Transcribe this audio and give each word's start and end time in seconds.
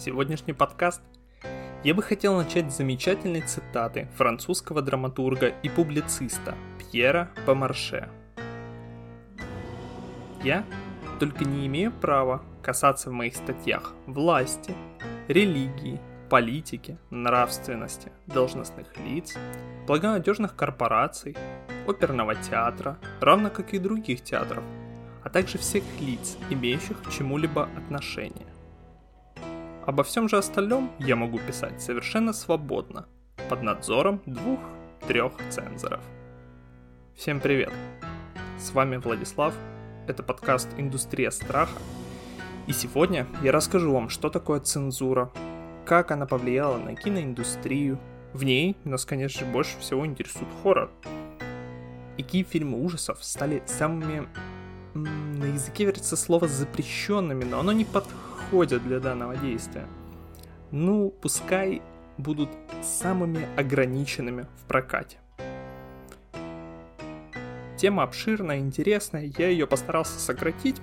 сегодняшний 0.00 0.54
подкаст, 0.54 1.02
я 1.84 1.94
бы 1.94 2.02
хотел 2.02 2.34
начать 2.34 2.72
с 2.72 2.78
замечательной 2.78 3.42
цитаты 3.42 4.08
французского 4.16 4.80
драматурга 4.80 5.48
и 5.48 5.68
публициста 5.68 6.54
Пьера 6.78 7.30
Помарше. 7.44 8.08
«Я 10.42 10.64
только 11.18 11.44
не 11.44 11.66
имею 11.66 11.92
права 11.92 12.42
касаться 12.62 13.10
в 13.10 13.12
моих 13.12 13.36
статьях 13.36 13.92
власти, 14.06 14.74
религии, 15.28 16.00
политики, 16.30 16.96
нравственности, 17.10 18.10
должностных 18.26 18.96
лиц, 18.96 19.36
благонадежных 19.86 20.56
корпораций, 20.56 21.36
оперного 21.86 22.36
театра, 22.36 22.96
равно 23.20 23.50
как 23.50 23.74
и 23.74 23.78
других 23.78 24.22
театров, 24.22 24.64
а 25.22 25.28
также 25.28 25.58
всех 25.58 25.84
лиц, 26.00 26.38
имеющих 26.48 27.02
к 27.02 27.10
чему-либо 27.10 27.68
отношение. 27.76 28.49
Обо 29.90 30.04
всем 30.04 30.28
же 30.28 30.36
остальном 30.38 30.92
я 31.00 31.16
могу 31.16 31.40
писать 31.40 31.82
совершенно 31.82 32.32
свободно, 32.32 33.08
под 33.48 33.64
надзором 33.64 34.22
двух-трех 34.24 35.32
цензоров. 35.50 36.00
Всем 37.16 37.40
привет! 37.40 37.72
С 38.56 38.70
вами 38.70 38.98
Владислав, 38.98 39.52
это 40.06 40.22
подкаст 40.22 40.68
«Индустрия 40.76 41.32
страха», 41.32 41.76
и 42.68 42.72
сегодня 42.72 43.26
я 43.42 43.50
расскажу 43.50 43.92
вам, 43.92 44.10
что 44.10 44.30
такое 44.30 44.60
цензура, 44.60 45.32
как 45.84 46.12
она 46.12 46.24
повлияла 46.24 46.78
на 46.78 46.94
киноиндустрию. 46.94 47.98
В 48.32 48.44
ней 48.44 48.76
нас, 48.84 49.04
конечно 49.04 49.44
же, 49.44 49.52
больше 49.52 49.76
всего 49.80 50.06
интересует 50.06 50.50
хоррор. 50.62 50.92
И 52.16 52.22
какие 52.22 52.44
фильмы 52.44 52.80
ужасов 52.80 53.24
стали 53.24 53.64
самыми 53.66 54.28
на 54.94 55.44
языке 55.46 55.84
верится 55.84 56.16
слово 56.16 56.48
запрещенными, 56.48 57.44
но 57.44 57.60
оно 57.60 57.72
не 57.72 57.84
подходит 57.84 58.29
для 58.50 58.98
данного 58.98 59.36
действия. 59.36 59.86
Ну, 60.72 61.10
пускай 61.22 61.82
будут 62.18 62.50
самыми 62.82 63.48
ограниченными 63.56 64.46
в 64.56 64.66
прокате. 64.66 65.18
Тема 67.76 68.02
обширная, 68.02 68.58
интересная, 68.58 69.32
я 69.38 69.48
ее 69.48 69.66
постарался 69.66 70.18
сократить. 70.18 70.80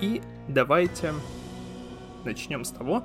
И 0.00 0.20
давайте 0.48 1.14
начнем 2.24 2.64
с 2.64 2.70
того. 2.70 3.04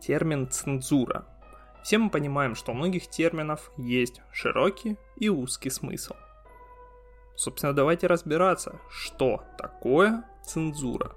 Термин 0.00 0.50
цензура. 0.50 1.24
Все 1.82 1.98
мы 1.98 2.10
понимаем, 2.10 2.54
что 2.54 2.72
у 2.72 2.74
многих 2.74 3.08
терминов 3.08 3.70
есть 3.76 4.20
широкий 4.32 4.98
и 5.16 5.28
узкий 5.28 5.70
смысл. 5.70 6.14
Собственно, 7.36 7.72
давайте 7.72 8.06
разбираться, 8.06 8.80
что 8.90 9.44
такое 9.56 10.24
цензура. 10.44 11.14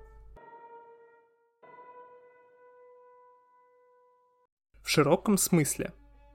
В 4.87 4.89
широком 4.89 5.37
смысле 5.37 5.91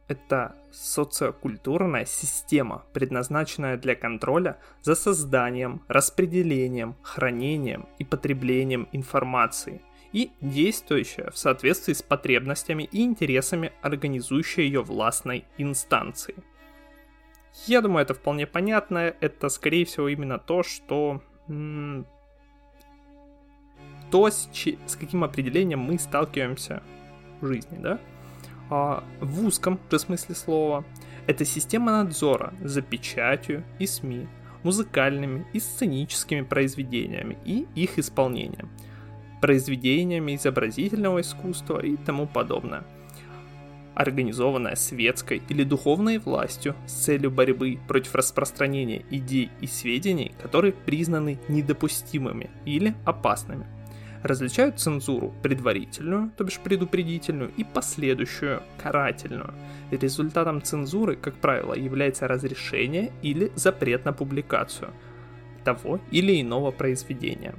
это 0.09 0.55
социокультурная 0.71 2.05
система, 2.05 2.85
предназначенная 2.93 3.79
для 3.79 3.95
контроля 3.95 4.59
за 4.83 4.95
созданием, 4.95 5.81
распределением, 5.89 6.97
хранением 7.01 7.89
и 7.99 8.05
потреблением 8.05 8.91
информации 8.93 9.81
и 10.13 10.33
действующая 10.43 11.31
в 11.31 11.39
соответствии 11.39 11.95
с 11.95 12.03
потребностями 12.03 12.83
и 12.93 13.05
интересами 13.05 13.73
организующей 13.81 14.65
ее 14.65 14.83
властной 14.83 15.47
инстанции– 15.57 16.35
я 17.67 17.83
думаю, 17.83 18.05
это 18.05 18.15
вполне 18.15 18.47
понятно. 18.47 19.15
Это, 19.21 19.51
скорее 19.51 19.85
всего, 19.85 20.09
именно 20.09 20.39
то, 20.39 20.63
что... 20.63 21.21
То, 24.11 24.31
с, 24.31 24.49
чи... 24.55 24.79
с 24.87 24.97
каким 24.97 25.23
определением 25.23 25.81
мы 25.81 25.99
сталкиваемся 25.99 26.83
в 27.43 27.47
жизни, 27.47 27.77
да? 27.79 28.01
А, 28.75 29.05
в 29.21 29.47
узком 29.47 29.79
же 29.91 29.99
смысле 29.99 30.35
слова. 30.35 30.85
Это 31.27 31.45
система 31.45 31.93
надзора 31.93 32.55
за 32.63 32.81
печатью 32.81 33.65
и 33.79 33.87
СМИ, 33.87 34.27
музыкальными 34.63 35.47
и 35.53 35.61
сценическими 35.61 36.41
произведениями 36.41 37.37
и 37.45 37.67
их 37.75 37.99
исполнением, 37.99 38.71
произведениями 39.43 40.37
изобразительного 40.37 41.21
искусства 41.21 41.81
и 41.81 41.97
тому 41.97 42.27
подобное– 42.27 42.85
организованная 43.95 44.75
светской 44.75 45.43
или 45.51 45.65
духовной 45.65 46.17
властью 46.17 46.75
с 46.87 46.93
целью 46.93 47.31
борьбы 47.31 47.79
против 47.89 48.15
распространения 48.15 49.05
идей 49.11 49.51
и 49.61 49.67
сведений, 49.67 50.33
которые 50.41 50.73
признаны 50.73 51.39
недопустимыми 51.47 52.49
или 52.65 52.95
опасными. 53.05 53.67
Различают 54.23 54.79
цензуру 54.79 55.35
предварительную, 55.43 56.31
то 56.37 56.45
бишь 56.45 56.61
предупредительную, 56.61 57.51
и 57.57 57.65
последующую, 57.65 58.63
карательную. 58.81 59.53
Результатом 59.91 60.63
цензуры, 60.63 61.17
как 61.17 61.35
правило, 61.35 61.75
является 61.75 62.29
разрешение 62.29 63.13
или 63.23 63.51
запрет 63.57 64.05
на 64.05 64.13
публикацию 64.13 64.91
того 65.65 66.01
или 66.11 66.41
иного 66.41 66.71
произведения, 66.71 67.55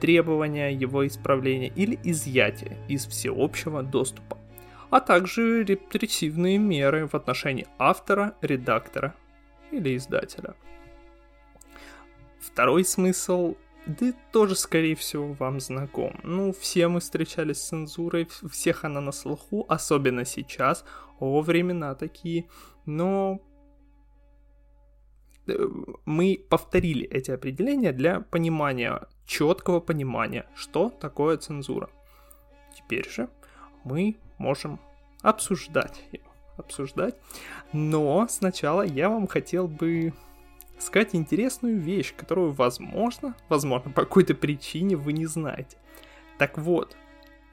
требования 0.00 0.70
его 0.70 1.06
исправления 1.06 1.68
или 1.68 1.98
изъятия 2.02 2.76
из 2.88 3.06
всеобщего 3.06 3.82
доступа 3.82 4.36
а 4.90 5.00
также 5.00 5.64
репрессивные 5.64 6.58
меры 6.58 7.06
в 7.06 7.14
отношении 7.14 7.66
автора, 7.78 8.34
редактора 8.40 9.14
или 9.70 9.96
издателя. 9.96 10.54
Второй 12.40 12.84
смысл 12.84 13.56
да 13.86 14.12
тоже, 14.32 14.56
скорее 14.56 14.96
всего, 14.96 15.32
вам 15.32 15.60
знаком. 15.60 16.18
Ну, 16.22 16.52
все 16.52 16.88
мы 16.88 17.00
встречались 17.00 17.58
с 17.58 17.68
цензурой, 17.68 18.28
всех 18.50 18.84
она 18.84 19.00
на 19.00 19.12
слуху, 19.12 19.64
особенно 19.68 20.24
сейчас, 20.24 20.84
о, 21.20 21.40
времена 21.40 21.94
такие, 21.94 22.46
но 22.84 23.40
э, 25.46 25.52
мы 26.04 26.44
повторили 26.48 27.06
эти 27.06 27.30
определения 27.30 27.92
для 27.92 28.20
понимания, 28.20 29.06
четкого 29.24 29.80
понимания, 29.80 30.46
что 30.54 30.90
такое 30.90 31.36
цензура. 31.36 31.88
Теперь 32.76 33.08
же 33.08 33.28
мы 33.84 34.16
можем 34.38 34.80
обсуждать 35.22 36.02
обсуждать. 36.56 37.14
Но 37.72 38.26
сначала 38.28 38.82
я 38.82 39.08
вам 39.08 39.26
хотел 39.26 39.68
бы 39.68 40.12
сказать 40.78 41.14
интересную 41.14 41.78
вещь, 41.78 42.14
которую, 42.16 42.52
возможно, 42.52 43.34
возможно, 43.48 43.90
по 43.90 44.02
какой-то 44.02 44.34
причине 44.34 44.96
вы 44.96 45.12
не 45.12 45.26
знаете. 45.26 45.76
Так 46.38 46.58
вот, 46.58 46.96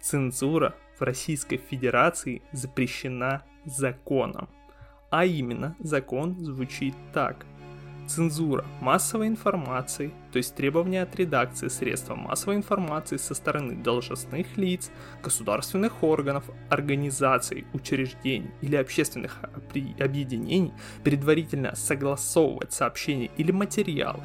цензура 0.01 0.75
в 0.97 1.01
Российской 1.01 1.57
Федерации 1.57 2.41
запрещена 2.51 3.43
законом. 3.65 4.49
А 5.09 5.25
именно, 5.25 5.75
закон 5.79 6.39
звучит 6.39 6.95
так. 7.13 7.45
Цензура 8.07 8.65
массовой 8.81 9.27
информации, 9.27 10.11
то 10.31 10.37
есть 10.37 10.55
требования 10.55 11.03
от 11.03 11.15
редакции 11.15 11.69
средства 11.69 12.15
массовой 12.15 12.57
информации 12.57 13.17
со 13.17 13.33
стороны 13.33 13.75
должностных 13.75 14.57
лиц, 14.57 14.91
государственных 15.23 16.03
органов, 16.03 16.43
организаций, 16.69 17.65
учреждений 17.73 18.51
или 18.61 18.75
общественных 18.75 19.39
объединений 19.99 20.73
предварительно 21.03 21.75
согласовывать 21.75 22.73
сообщения 22.73 23.31
или 23.37 23.51
материалы, 23.51 24.21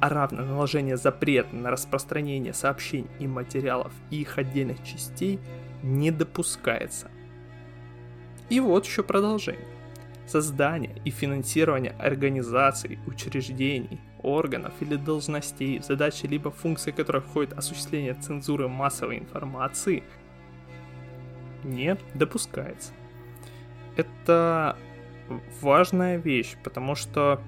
а 0.00 0.08
равно 0.10 0.44
наложение 0.44 0.96
запрета 0.96 1.56
на 1.56 1.70
распространение 1.70 2.52
сообщений 2.52 3.10
и 3.18 3.26
материалов 3.26 3.92
и 4.10 4.20
их 4.20 4.36
отдельных 4.36 4.84
частей 4.84 5.40
не 5.82 6.10
допускается. 6.10 7.10
И 8.50 8.60
вот 8.60 8.84
еще 8.84 9.02
продолжение 9.02 9.66
создание 10.26 11.00
и 11.04 11.10
финансирование 11.10 11.92
организаций, 11.92 12.98
учреждений, 13.06 14.00
органов 14.22 14.72
или 14.80 14.96
должностей, 14.96 15.80
задачи 15.82 16.26
либо 16.26 16.50
функции 16.50 16.92
которых 16.92 17.24
входит 17.24 17.52
осуществление 17.54 18.14
цензуры 18.14 18.68
массовой 18.68 19.18
информации, 19.18 20.02
не 21.64 21.96
допускается. 22.14 22.92
Это 23.96 24.76
важная 25.60 26.16
вещь, 26.16 26.56
потому 26.62 26.94
что 26.94 27.40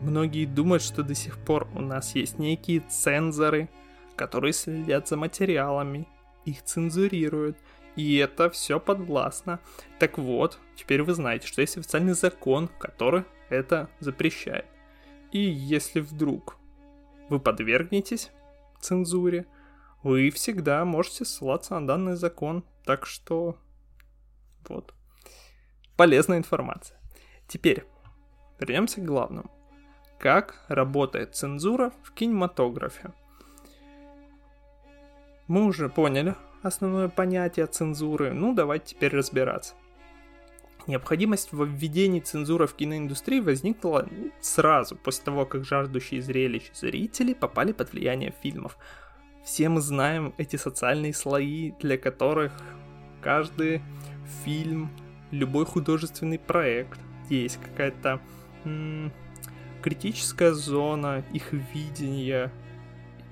многие 0.00 0.46
думают, 0.46 0.82
что 0.82 1.02
до 1.02 1.14
сих 1.14 1.38
пор 1.38 1.68
у 1.74 1.80
нас 1.80 2.14
есть 2.14 2.38
некие 2.38 2.80
цензоры, 2.80 3.68
которые 4.16 4.52
следят 4.52 5.08
за 5.08 5.16
материалами, 5.16 6.08
их 6.44 6.62
цензурируют, 6.62 7.58
и 7.96 8.16
это 8.16 8.50
все 8.50 8.78
подвластно. 8.78 9.60
Так 9.98 10.18
вот, 10.18 10.58
теперь 10.76 11.02
вы 11.02 11.14
знаете, 11.14 11.46
что 11.46 11.62
есть 11.62 11.78
официальный 11.78 12.12
закон, 12.12 12.68
который 12.78 13.24
это 13.48 13.88
запрещает. 14.00 14.66
И 15.32 15.38
если 15.38 16.00
вдруг 16.00 16.56
вы 17.28 17.40
подвергнетесь 17.40 18.30
цензуре, 18.80 19.46
вы 20.02 20.30
всегда 20.30 20.84
можете 20.84 21.24
ссылаться 21.24 21.78
на 21.78 21.86
данный 21.86 22.16
закон. 22.16 22.64
Так 22.84 23.06
что 23.06 23.56
вот. 24.68 24.94
Полезная 25.96 26.38
информация. 26.38 27.00
Теперь 27.48 27.84
вернемся 28.60 29.00
к 29.00 29.04
главному. 29.04 29.50
Как 30.18 30.64
работает 30.68 31.34
цензура 31.34 31.92
в 32.02 32.12
кинематографе? 32.12 33.12
Мы 35.46 35.64
уже 35.64 35.88
поняли, 35.88 36.34
основное 36.62 37.08
понятие 37.08 37.66
цензуры? 37.66 38.32
Ну, 38.32 38.54
давайте 38.54 38.94
теперь 38.94 39.14
разбираться. 39.14 39.74
Необходимость 40.86 41.52
в 41.52 41.64
введении 41.64 42.20
цензуры 42.20 42.66
в 42.66 42.74
киноиндустрии 42.74 43.40
возникла 43.40 44.08
сразу 44.40 44.94
после 44.94 45.24
того, 45.24 45.44
как 45.44 45.64
жаждущие 45.64 46.22
зрелищ 46.22 46.70
зрители 46.74 47.34
попали 47.34 47.72
под 47.72 47.92
влияние 47.92 48.32
фильмов. 48.40 48.78
Все 49.44 49.68
мы 49.68 49.80
знаем 49.80 50.32
эти 50.38 50.56
социальные 50.56 51.12
слои, 51.12 51.72
для 51.80 51.98
которых 51.98 52.52
каждый 53.20 53.82
фильм, 54.44 54.90
любой 55.32 55.66
художественный 55.66 56.38
проект, 56.38 57.00
есть 57.28 57.58
какая-то 57.60 58.20
критическая 59.82 60.52
зона 60.52 61.24
их 61.32 61.52
видения 61.52 62.52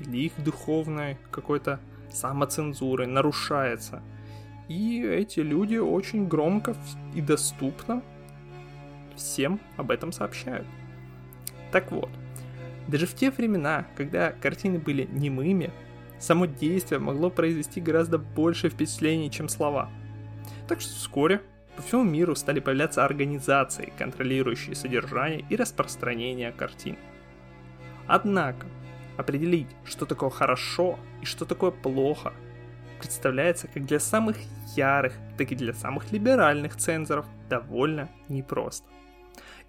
или 0.01 0.19
их 0.19 0.33
духовной 0.43 1.19
какой-то 1.31 1.81
самоцензуры 2.15 3.07
нарушается– 3.07 4.03
и 4.69 5.03
эти 5.03 5.41
люди 5.41 5.77
очень 5.77 6.27
громко 6.27 6.75
и 7.15 7.21
доступно 7.21 8.03
всем 9.15 9.61
об 9.77 9.91
этом 9.91 10.11
сообщают. 10.11 10.67
Так 11.71 11.93
вот, 11.93 12.11
даже 12.89 13.07
в 13.07 13.15
те 13.15 13.31
времена, 13.31 13.87
когда 13.97 14.31
картины 14.31 14.79
были 14.79 15.09
немыми, 15.13 15.71
само 16.19 16.47
действие 16.47 16.99
могло 16.99 17.31
произвести 17.31 17.81
гораздо 17.81 18.19
больше 18.19 18.71
впечатлений, 18.71 19.31
чем 19.31 19.49
слова. 19.49 19.91
Так 20.67 20.81
что 20.81 20.95
вскоре 20.95 21.43
по 21.77 21.83
всему 21.83 22.05
миру 22.05 22.35
стали 22.35 22.61
появляться 22.61 23.05
организации, 23.05 23.93
контролирующие 23.99 24.75
содержание 24.75 25.45
и 25.51 25.57
распространение 25.57 26.53
картин. 26.53 26.97
Однако, 28.07 28.67
определить, 29.17 29.69
что 29.85 30.07
такое 30.07 30.31
хорошо 30.31 30.99
и 31.23 31.25
что 31.25 31.45
такое 31.45 31.71
плохо– 31.71 32.33
представляется 33.05 33.69
как 33.69 33.85
для 33.85 34.01
самых 34.01 34.39
ярых, 34.77 35.13
так 35.37 35.53
и 35.53 35.55
для 35.55 35.75
самых 35.75 36.11
либеральных 36.11 36.77
цензоров 36.77 37.27
довольно 37.51 38.09
непросто. 38.29 38.87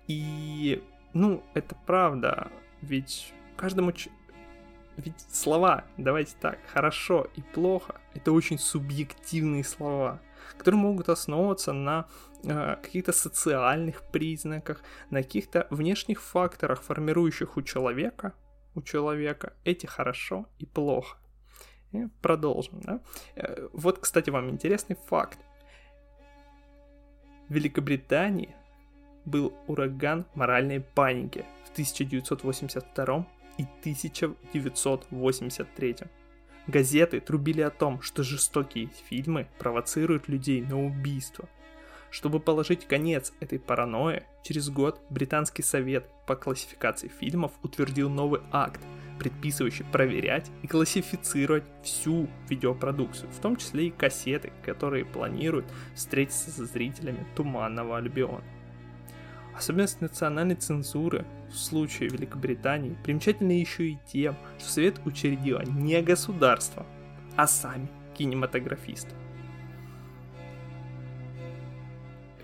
И, 0.07 0.81
ну, 1.13 1.43
это 1.53 1.75
правда, 1.85 2.47
ведь 2.81 3.33
каждому... 3.57 3.91
Ч... 3.91 4.09
Ведь 4.95 5.19
слова, 5.29 5.83
давайте 5.97 6.35
так, 6.39 6.59
хорошо 6.71 7.27
и 7.35 7.41
плохо, 7.41 7.99
это 8.13 8.31
очень 8.31 8.57
субъективные 8.57 9.65
слова, 9.65 10.21
которые 10.57 10.79
могут 10.79 11.09
основываться 11.09 11.73
на 11.73 12.07
э, 12.45 12.77
каких-то 12.81 13.11
социальных 13.11 14.03
признаках, 14.03 14.81
на 15.09 15.21
каких-то 15.21 15.67
внешних 15.69 16.21
факторах, 16.21 16.81
формирующих 16.81 17.57
у 17.57 17.61
человека, 17.61 18.33
у 18.75 18.81
человека 18.81 19.53
эти 19.63 19.85
хорошо 19.85 20.47
и 20.59 20.65
плохо. 20.65 21.17
И 21.91 22.07
продолжим. 22.21 22.81
Да? 22.81 22.99
Э, 23.35 23.67
вот, 23.73 23.99
кстати, 23.99 24.29
вам 24.29 24.49
интересный 24.49 24.97
факт. 25.07 25.39
В 27.47 27.53
Великобритании 27.53 28.55
был 29.23 29.53
ураган 29.67 30.25
моральной 30.35 30.81
паники 30.81 31.45
в 31.65 31.71
1982 31.71 33.27
и 33.57 33.63
1983. 33.63 35.95
Газеты 36.67 37.19
трубили 37.19 37.61
о 37.61 37.69
том, 37.69 38.01
что 38.01 38.23
жестокие 38.23 38.89
фильмы 39.09 39.47
провоцируют 39.59 40.27
людей 40.27 40.61
на 40.61 40.83
убийство. 40.83 41.47
Чтобы 42.09 42.39
положить 42.39 42.87
конец 42.87 43.33
этой 43.39 43.59
паранойи, 43.59 44.23
через 44.43 44.69
год 44.69 44.99
Британский 45.09 45.61
совет 45.61 46.09
по 46.25 46.35
классификации 46.35 47.07
фильмов 47.07 47.51
утвердил 47.63 48.09
новый 48.09 48.41
акт, 48.51 48.81
предписывающий 49.19 49.85
проверять 49.85 50.51
и 50.61 50.67
классифицировать 50.67 51.63
всю 51.83 52.27
видеопродукцию, 52.49 53.29
в 53.29 53.39
том 53.39 53.55
числе 53.55 53.87
и 53.87 53.91
кассеты, 53.91 54.51
которые 54.63 55.05
планируют 55.05 55.65
встретиться 55.93 56.51
со 56.51 56.65
зрителями 56.65 57.25
Туманного 57.35 57.97
Альбиона. 57.97 58.43
Особенность 59.55 60.01
национальной 60.01 60.55
цензуры 60.55 61.25
в 61.49 61.55
случае 61.55 62.09
Великобритании 62.09 62.97
примечательна 63.03 63.53
еще 63.53 63.91
и 63.91 63.99
тем, 64.05 64.35
что 64.59 64.69
Совет 64.69 64.99
учредило 65.05 65.63
не 65.63 66.01
государство, 66.01 66.85
а 67.37 67.47
сами 67.47 67.89
кинематографисты. 68.17 69.15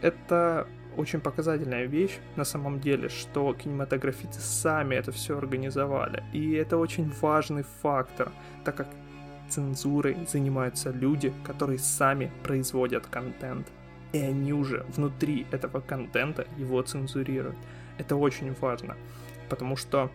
Это 0.02 0.68
очень 0.98 1.20
показательная 1.20 1.86
вещь 1.86 2.20
на 2.36 2.44
самом 2.44 2.80
деле, 2.80 3.10
что 3.10 3.54
кинематографисты 3.54 4.40
сами 4.40 4.96
это 4.96 5.12
все 5.12 5.38
организовали. 5.38 6.24
И 6.34 6.54
это 6.54 6.78
очень 6.78 7.12
важный 7.22 7.64
фактор, 7.82 8.32
так 8.64 8.76
как 8.76 8.88
цензурой 9.50 10.18
занимаются 10.28 10.92
люди, 10.92 11.34
которые 11.44 11.80
сами 11.80 12.32
производят 12.44 13.08
контент. 13.08 13.68
И 14.14 14.20
они 14.20 14.54
уже 14.54 14.86
внутри 14.96 15.46
этого 15.52 15.80
контента 15.80 16.46
его 16.58 16.82
цензурируют. 16.82 17.58
Это 17.98 18.16
очень 18.16 18.54
важно, 18.60 18.98
потому 19.50 19.76
что 19.76 20.12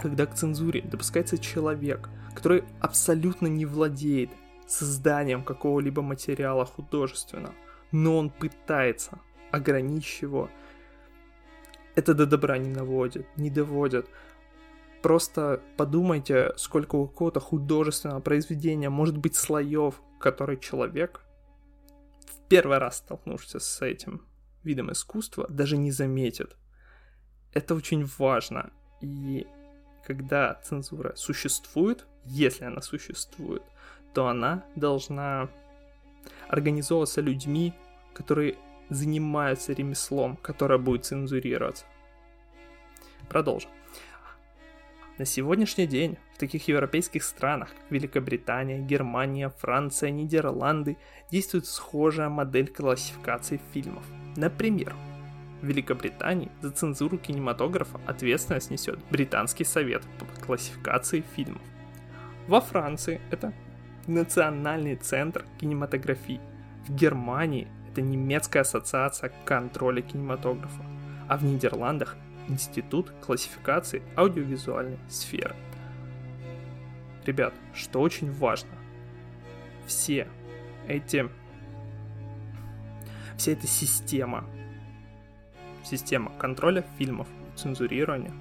когда 0.00 0.26
к 0.26 0.34
цензуре 0.34 0.82
допускается 0.82 1.38
человек, 1.38 2.08
который 2.34 2.64
абсолютно 2.80 3.48
не 3.48 3.66
владеет 3.66 4.30
созданием 4.66 5.42
какого-либо 5.42 6.02
материала 6.02 6.64
художественного, 6.64 7.54
но 7.92 8.16
он 8.16 8.30
пытается 8.30 9.18
ограничь 9.50 10.22
его. 10.22 10.50
Это 11.94 12.14
до 12.14 12.26
добра 12.26 12.58
не 12.58 12.70
наводит, 12.70 13.26
не 13.36 13.50
доводит. 13.50 14.08
Просто 15.02 15.62
подумайте, 15.76 16.52
сколько 16.56 16.96
у 16.96 17.06
какого-то 17.06 17.40
художественного 17.40 18.20
произведения 18.20 18.90
может 18.90 19.16
быть 19.16 19.34
слоев, 19.34 20.00
который 20.18 20.58
человек, 20.58 21.22
в 22.26 22.48
первый 22.48 22.78
раз 22.78 22.98
столкнувшись 22.98 23.62
с 23.62 23.82
этим 23.82 24.26
видом 24.62 24.92
искусства, 24.92 25.46
даже 25.48 25.76
не 25.76 25.90
заметит. 25.90 26.56
Это 27.52 27.74
очень 27.74 28.08
важно. 28.18 28.70
И 29.00 29.46
когда 30.04 30.54
цензура 30.62 31.14
существует, 31.16 32.06
если 32.24 32.64
она 32.64 32.82
существует, 32.82 33.62
то 34.12 34.28
она 34.28 34.64
должна 34.76 35.48
организовываться 36.48 37.20
людьми, 37.20 37.72
которые 38.12 38.56
занимаются 38.90 39.72
ремеслом, 39.72 40.36
которое 40.36 40.78
будет 40.78 41.06
цензурироваться. 41.06 41.86
Продолжим. 43.28 43.70
На 45.18 45.26
сегодняшний 45.26 45.86
день 45.86 46.16
в 46.34 46.38
таких 46.38 46.66
европейских 46.68 47.22
странах, 47.22 47.68
как 47.68 47.90
Великобритания, 47.90 48.78
Германия, 48.78 49.50
Франция, 49.58 50.10
Нидерланды, 50.10 50.96
действует 51.30 51.66
схожая 51.66 52.28
модель 52.28 52.68
классификации 52.68 53.60
фильмов. 53.72 54.02
Например, 54.36 54.94
в 55.60 55.66
Великобритании 55.66 56.50
за 56.62 56.70
цензуру 56.70 57.18
кинематографа 57.18 58.00
ответственность 58.06 58.70
несет 58.70 58.98
Британский 59.10 59.64
совет 59.64 60.02
по 60.18 60.24
классификации 60.42 61.22
фильмов. 61.36 61.60
Во 62.48 62.62
Франции 62.62 63.20
это 63.30 63.52
Национальный 64.06 64.96
центр 64.96 65.44
кинематографии. 65.60 66.40
В 66.88 66.94
Германии 66.94 67.68
это 68.00 68.08
немецкая 68.08 68.60
ассоциация 68.60 69.30
контроля 69.44 70.00
кинематографа, 70.02 70.82
а 71.28 71.36
в 71.36 71.44
Нидерландах 71.44 72.16
Институт 72.48 73.12
классификации 73.20 74.02
аудиовизуальной 74.16 74.98
сферы. 75.08 75.54
Ребят, 77.24 77.54
что 77.74 78.00
очень 78.00 78.32
важно, 78.32 78.70
все 79.86 80.26
эти, 80.88 81.28
вся 83.36 83.52
эта 83.52 83.66
система, 83.66 84.44
система 85.84 86.32
контроля 86.38 86.84
фильмов, 86.98 87.28
цензурирования, 87.54 88.32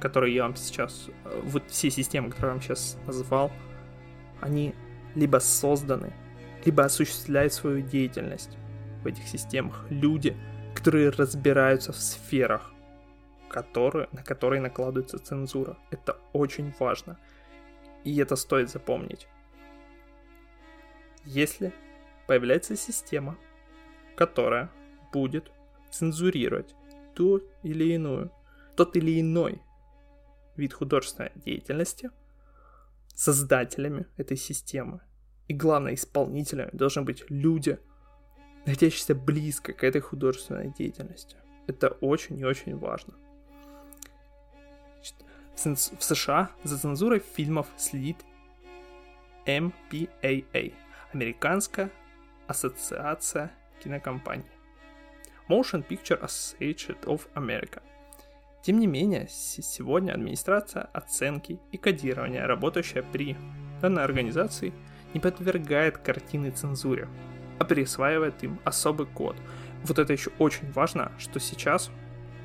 которые 0.00 0.34
я 0.34 0.42
вам 0.42 0.56
сейчас, 0.56 1.08
э, 1.24 1.40
вот 1.44 1.70
все 1.70 1.90
системы, 1.90 2.30
которые 2.30 2.48
я 2.48 2.54
вам 2.54 2.62
сейчас 2.62 2.98
назвал, 3.06 3.50
они 4.42 4.74
либо 5.14 5.38
созданы 5.38 6.12
либо 6.66 6.84
осуществляют 6.84 7.52
свою 7.52 7.80
деятельность 7.80 8.58
в 9.02 9.06
этих 9.06 9.26
системах 9.28 9.86
люди, 9.88 10.36
которые 10.74 11.10
разбираются 11.10 11.92
в 11.92 11.96
сферах, 11.96 12.72
которые, 13.48 14.08
на 14.10 14.24
которые 14.24 14.60
накладывается 14.60 15.18
цензура. 15.20 15.78
Это 15.92 16.18
очень 16.32 16.74
важно. 16.78 17.18
И 18.02 18.18
это 18.18 18.34
стоит 18.34 18.68
запомнить. 18.68 19.28
Если 21.24 21.72
появляется 22.26 22.76
система, 22.76 23.38
которая 24.16 24.70
будет 25.12 25.52
цензурировать 25.90 26.74
ту 27.14 27.42
или 27.62 27.94
иную, 27.94 28.32
тот 28.76 28.96
или 28.96 29.20
иной 29.20 29.62
вид 30.56 30.72
художественной 30.72 31.30
деятельности, 31.36 32.10
создателями 33.14 34.06
этой 34.16 34.36
системы 34.36 35.00
и 35.48 35.54
главное, 35.54 35.94
исполнителями 35.94 36.70
должны 36.72 37.02
быть 37.02 37.24
люди, 37.28 37.78
находящиеся 38.64 39.14
близко 39.14 39.72
к 39.72 39.84
этой 39.84 40.00
художественной 40.00 40.72
деятельности. 40.72 41.36
Это 41.66 41.88
очень 42.00 42.38
и 42.38 42.44
очень 42.44 42.76
важно. 42.76 43.14
В 45.54 46.02
США 46.02 46.50
за 46.64 46.78
цензурой 46.78 47.20
фильмов 47.20 47.66
следит 47.76 48.18
MPAA– 49.46 50.74
Американская 51.12 51.90
ассоциация 52.46 53.52
кинокомпаний. 53.82 54.44
Motion 55.48 55.86
Picture 55.86 56.20
Association 56.20 57.00
of 57.04 57.22
America. 57.34 57.80
Тем 58.62 58.80
не 58.80 58.86
менее, 58.86 59.28
сегодня 59.28 60.12
администрация 60.12 60.82
оценки 60.92 61.60
и 61.70 61.78
кодирования, 61.78 62.46
работающая 62.46 63.02
при 63.02 63.36
данной 63.80 64.02
организации, 64.02 64.74
не 65.16 65.20
подвергает 65.20 65.96
картины 65.96 66.50
цензуре, 66.50 67.08
а 67.58 67.64
присваивает 67.64 68.44
им 68.44 68.60
особый 68.64 69.06
код. 69.06 69.34
Вот 69.82 69.98
это 69.98 70.12
еще 70.12 70.30
очень 70.38 70.70
важно, 70.72 71.10
что 71.16 71.40
сейчас, 71.40 71.90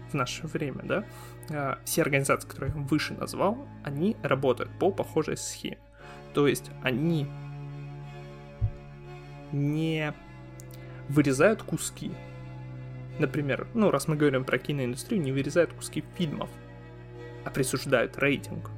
в 0.09 0.13
наше 0.13 0.47
время, 0.47 0.81
да, 0.83 1.03
а, 1.49 1.79
все 1.83 2.03
организации, 2.03 2.47
которые 2.47 2.73
я 2.73 2.81
выше 2.83 3.13
назвал, 3.13 3.67
они 3.83 4.15
работают 4.23 4.71
по 4.79 4.89
похожей 4.89 5.35
схеме. 5.35 5.79
То 6.33 6.47
есть 6.47 6.71
они 6.81 7.27
не 9.51 10.13
вырезают 11.09 11.61
куски. 11.63 12.13
Например, 13.19 13.67
ну, 13.73 13.91
раз 13.91 14.07
мы 14.07 14.15
говорим 14.15 14.45
про 14.45 14.57
киноиндустрию, 14.57 15.21
не 15.21 15.33
вырезают 15.33 15.73
куски 15.73 16.05
фильмов, 16.15 16.49
а 17.43 17.49
присуждают 17.49 18.17
рейтинг. 18.17 18.71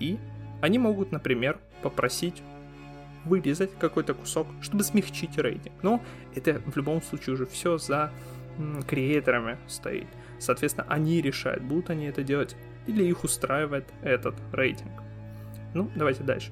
И 0.00 0.18
они 0.60 0.80
могут, 0.80 1.12
например, 1.12 1.60
попросить 1.82 2.42
вырезать 3.24 3.70
какой-то 3.78 4.14
кусок, 4.14 4.46
чтобы 4.60 4.84
смягчить 4.84 5.36
рейтинг. 5.38 5.74
Но 5.82 6.02
это 6.34 6.60
в 6.66 6.76
любом 6.76 7.02
случае 7.02 7.34
уже 7.34 7.46
все 7.46 7.78
за 7.78 8.10
креаторами 8.88 9.58
стоит. 9.66 10.08
Соответственно, 10.38 10.86
они 10.88 11.20
решают, 11.20 11.62
будут 11.62 11.90
они 11.90 12.06
это 12.06 12.22
делать 12.22 12.56
или 12.86 13.04
их 13.04 13.24
устраивает 13.24 13.86
этот 14.02 14.34
рейтинг. 14.52 14.92
Ну, 15.74 15.90
давайте 15.94 16.22
дальше. 16.22 16.50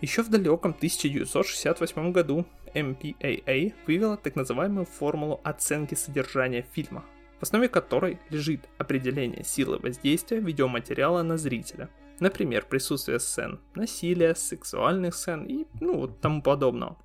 Еще 0.00 0.22
в 0.22 0.30
далеком 0.30 0.72
1968 0.72 2.12
году 2.12 2.46
MPAA 2.74 3.72
вывела 3.86 4.16
так 4.16 4.36
называемую 4.36 4.86
формулу 4.86 5.40
оценки 5.44 5.94
содержания 5.94 6.66
фильма, 6.72 7.04
в 7.38 7.42
основе 7.42 7.68
которой 7.68 8.18
лежит 8.30 8.68
определение 8.78 9.44
силы 9.44 9.78
воздействия 9.78 10.40
видеоматериала 10.40 11.22
на 11.22 11.36
зрителя. 11.36 11.88
Например, 12.22 12.64
присутствие 12.64 13.18
сцен 13.18 13.58
насилия, 13.74 14.36
сексуальных 14.36 15.16
сцен 15.16 15.44
и 15.44 15.66
ну 15.80 16.06
тому 16.06 16.40
подобного. 16.40 16.96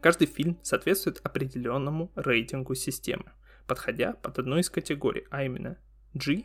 Каждый 0.00 0.26
фильм 0.26 0.58
соответствует 0.62 1.20
определенному 1.22 2.10
рейтингу 2.16 2.74
системы, 2.74 3.30
подходя 3.68 4.14
под 4.14 4.40
одну 4.40 4.58
из 4.58 4.68
категорий, 4.68 5.28
а 5.30 5.44
именно 5.44 5.78
G, 6.12 6.42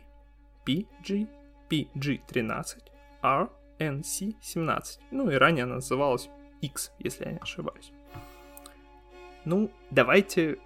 PG, 0.64 1.26
PG-13, 1.68 2.64
R, 3.20 3.50
NC-17. 3.80 4.82
Ну 5.10 5.28
и 5.28 5.34
ранее 5.34 5.64
она 5.64 5.74
называлась 5.74 6.30
X, 6.60 6.92
если 7.00 7.24
я 7.24 7.32
не 7.32 7.38
ошибаюсь. 7.38 7.90
Ну, 9.44 9.72
давайте... 9.90 10.58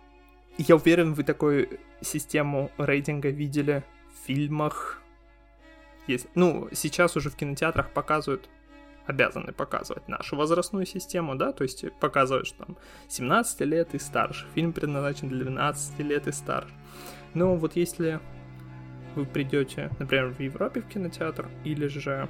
Я 0.58 0.76
уверен, 0.76 1.14
вы 1.14 1.22
такую 1.22 1.80
систему 2.02 2.70
рейтинга 2.76 3.30
видели 3.30 3.82
в 4.12 4.26
фильмах. 4.26 5.00
Есть... 6.06 6.28
Ну, 6.34 6.68
сейчас 6.72 7.16
уже 7.16 7.30
в 7.30 7.36
кинотеатрах 7.36 7.90
показывают 7.90 8.48
обязаны 9.06 9.52
показывать 9.52 10.08
нашу 10.08 10.36
возрастную 10.36 10.86
систему, 10.86 11.34
да, 11.34 11.52
то 11.52 11.62
есть 11.62 11.84
показывают, 12.00 12.46
что 12.46 12.64
там 12.64 12.78
17 13.08 13.60
лет 13.60 13.94
и 13.94 13.98
старше, 13.98 14.46
фильм 14.54 14.72
предназначен 14.72 15.28
для 15.28 15.44
12 15.44 15.98
лет 16.00 16.26
и 16.26 16.32
старше. 16.32 16.72
Но 17.34 17.56
вот 17.56 17.76
если 17.76 18.20
вы 19.14 19.26
придете, 19.26 19.90
например, 19.98 20.32
в 20.32 20.40
Европе 20.40 20.80
в 20.80 20.88
кинотеатр, 20.88 21.48
или 21.64 21.86
же 21.86 22.28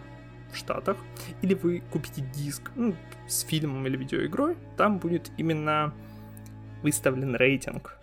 в 0.52 0.56
Штатах, 0.56 0.96
или 1.42 1.54
вы 1.54 1.82
купите 1.92 2.22
диск 2.34 2.70
ну, 2.74 2.94
с 3.28 3.42
фильмом 3.42 3.86
или 3.86 3.96
видеоигрой, 3.96 4.56
там 4.76 4.98
будет 4.98 5.30
именно 5.36 5.94
выставлен 6.82 7.34
рейтинг, 7.34 7.98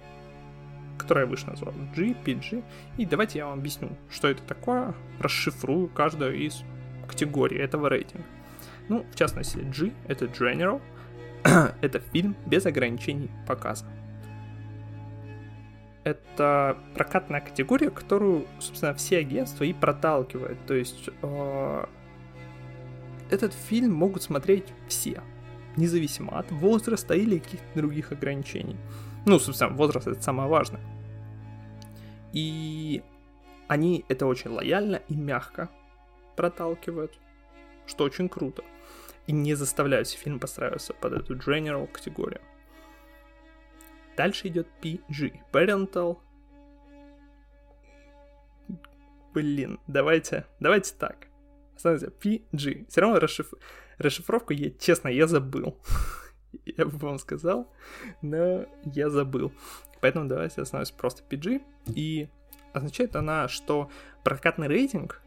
который 1.02 1.22
я 1.22 1.26
выше 1.26 1.48
назвал, 1.48 1.74
G, 1.96 2.16
PG. 2.26 2.64
И 2.98 3.06
давайте 3.06 3.40
я 3.40 3.48
вам 3.48 3.60
объясню, 3.60 3.90
что 4.10 4.28
это 4.28 4.42
такое, 4.44 4.94
расшифрую 5.20 5.88
каждую 5.88 6.38
из 6.38 6.64
категорий 7.08 7.58
этого 7.58 7.90
рейтинга. 7.90 8.26
Ну, 8.88 9.06
в 9.12 9.16
частности, 9.16 9.58
G— 9.58 9.92
это 10.08 10.26
General, 10.26 10.82
это 11.82 12.00
фильм 12.00 12.36
без 12.46 12.66
ограничений 12.66 13.30
показа. 13.48 13.86
Это 16.04 16.78
прокатная 16.96 17.42
категория, 17.42 17.92
которую, 17.92 18.48
собственно, 18.60 18.94
все 18.96 19.20
агентства 19.20 19.64
и 19.64 19.74
проталкивают. 19.74 20.58
То 20.66 20.74
есть 20.74 21.10
э, 21.22 21.86
этот 23.30 23.54
фильм 23.54 23.94
могут 23.94 24.24
смотреть 24.24 24.66
все, 24.88 25.22
независимо 25.78 26.38
от 26.38 26.52
возраста 26.52 27.14
или 27.14 27.40
каких-то 27.40 27.66
других 27.76 28.12
ограничений. 28.12 28.78
Ну, 29.26 29.40
собственно, 29.40 29.74
возраст 29.74 30.08
это 30.08 30.22
самое 30.22 30.50
важное. 30.50 30.82
И 32.34 33.04
они 33.68 34.06
это 34.10 34.26
очень 34.26 34.52
лояльно 34.52 35.02
и 35.08 35.16
мягко 35.16 35.70
проталкивают, 36.36 37.20
что 37.86 38.04
очень 38.04 38.30
круто. 38.30 38.64
И 39.28 39.32
не 39.32 39.54
заставляют 39.54 40.10
фильм 40.10 40.40
подстраиваться 40.40 40.94
под 40.94 41.14
эту 41.14 41.36
general 41.36 41.88
категорию. 41.88 42.42
Дальше 44.18 44.48
идет 44.48 44.68
PG, 44.82 45.42
Parental. 45.52 46.18
Блин, 49.34 49.80
давайте, 49.88 50.46
давайте 50.60 50.94
так. 50.98 51.28
Смотрите, 51.78 52.12
PG. 52.22 52.88
Все 52.90 53.02
равно 53.02 53.20
расшиф... 53.20 53.54
расшифровку, 54.02 54.54
я, 54.54 54.72
честно, 54.72 55.08
я 55.10 55.28
забыл. 55.28 55.78
я 56.66 56.86
бы 56.86 56.98
вам 56.98 57.20
сказал, 57.20 57.72
но 58.22 58.66
я 58.86 59.10
забыл. 59.10 59.52
Поэтому 60.02 60.28
давайте 60.28 60.62
остановимся 60.62 60.94
просто 60.94 61.24
PG. 61.30 61.62
И 61.96 62.30
означает 62.74 63.16
она, 63.16 63.48
что 63.48 63.90
прокатный 64.24 64.68
рейтинг 64.68 65.22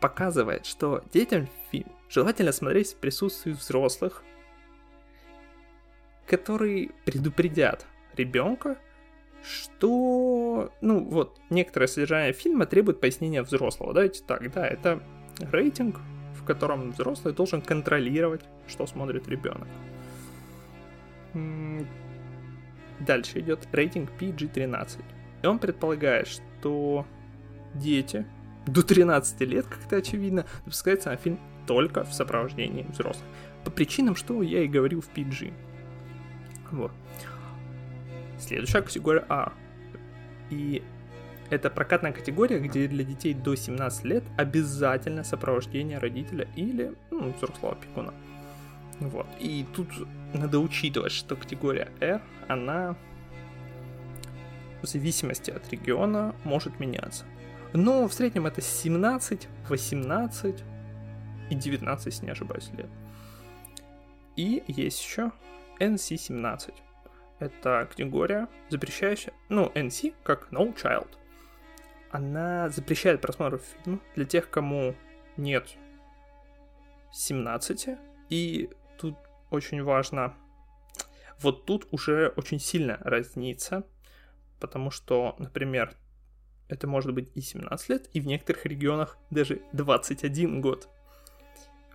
показывает, 0.00 0.66
что 0.66 1.02
детям 1.12 1.48
фильм 1.70 1.90
желательно 2.08 2.52
смотреть 2.52 2.92
в 2.92 2.96
присутствии 2.96 3.52
взрослых, 3.52 4.22
которые 6.26 6.90
предупредят 7.04 7.86
ребенка, 8.14 8.78
что, 9.42 10.72
ну, 10.80 11.04
вот, 11.04 11.40
некоторое 11.50 11.86
содержание 11.86 12.32
фильма 12.32 12.66
требует 12.66 13.00
пояснения 13.00 13.42
взрослого. 13.42 13.94
Давайте 13.94 14.22
так, 14.24 14.50
да, 14.52 14.66
это 14.66 15.02
рейтинг, 15.38 15.96
котором 16.48 16.90
взрослый 16.90 17.34
должен 17.34 17.62
контролировать, 17.62 18.42
что 18.66 18.86
смотрит 18.86 19.28
ребенок. 19.28 19.68
Дальше 23.00 23.38
идет 23.38 23.68
рейтинг 23.72 24.10
PG-13. 24.18 25.04
И 25.42 25.46
он 25.46 25.58
предполагает, 25.58 26.26
что 26.26 27.06
дети 27.74 28.26
до 28.66 28.82
13 28.82 29.40
лет, 29.42 29.66
как 29.66 29.78
это 29.86 29.96
очевидно, 29.96 30.44
допускается 30.64 31.10
на 31.10 31.16
фильм 31.16 31.38
только 31.66 32.02
в 32.04 32.12
сопровождении 32.12 32.82
взрослых. 32.82 33.26
По 33.64 33.70
причинам, 33.70 34.16
что 34.16 34.42
я 34.42 34.62
и 34.64 34.68
говорил 34.68 35.00
в 35.00 35.08
PG. 35.14 35.52
Вот. 36.72 36.92
Следующая 38.38 38.82
категория 38.82 39.24
А. 39.28 39.52
И 40.50 40.82
это 41.50 41.70
прокатная 41.70 42.12
категория, 42.12 42.58
где 42.58 42.88
для 42.88 43.04
детей 43.04 43.34
до 43.34 43.54
17 43.54 44.04
лет 44.04 44.24
обязательно 44.36 45.24
сопровождение 45.24 45.98
родителя 45.98 46.48
или 46.56 46.94
ну, 47.10 47.32
взрослого 47.32 47.72
опекуна. 47.72 48.14
Вот. 49.00 49.26
И 49.38 49.66
тут 49.74 49.88
надо 50.34 50.58
учитывать, 50.58 51.12
что 51.12 51.36
категория 51.36 51.90
R, 52.00 52.20
она 52.48 52.96
в 54.82 54.86
зависимости 54.86 55.50
от 55.50 55.68
региона 55.70 56.34
может 56.44 56.78
меняться. 56.80 57.24
Но 57.72 58.08
в 58.08 58.12
среднем 58.12 58.46
это 58.46 58.60
17, 58.60 59.48
18 59.68 60.64
и 61.50 61.54
19, 61.54 62.06
если 62.06 62.24
не 62.24 62.32
ошибаюсь, 62.32 62.70
лет. 62.76 62.88
И 64.36 64.62
есть 64.66 65.02
еще 65.02 65.32
NC-17 65.80 66.72
это 67.38 67.86
категория, 67.88 68.48
запрещающая, 68.68 69.32
ну, 69.48 69.70
NC, 69.74 70.14
как 70.22 70.48
No 70.50 70.74
Child. 70.74 71.08
Она 72.10 72.68
запрещает 72.70 73.20
просмотр 73.20 73.58
фильма 73.58 74.00
для 74.14 74.24
тех, 74.24 74.48
кому 74.50 74.94
нет 75.36 75.68
17. 77.12 77.88
И 78.30 78.70
тут 78.98 79.16
очень 79.50 79.82
важно, 79.82 80.34
вот 81.40 81.64
тут 81.64 81.88
уже 81.90 82.32
очень 82.36 82.58
сильно 82.58 82.98
разнится, 83.00 83.84
потому 84.60 84.90
что, 84.90 85.36
например, 85.38 85.94
это 86.68 86.86
может 86.86 87.14
быть 87.14 87.30
и 87.34 87.40
17 87.40 87.88
лет, 87.88 88.08
и 88.12 88.20
в 88.20 88.26
некоторых 88.26 88.66
регионах 88.66 89.18
даже 89.30 89.62
21 89.72 90.60
год. 90.60 90.88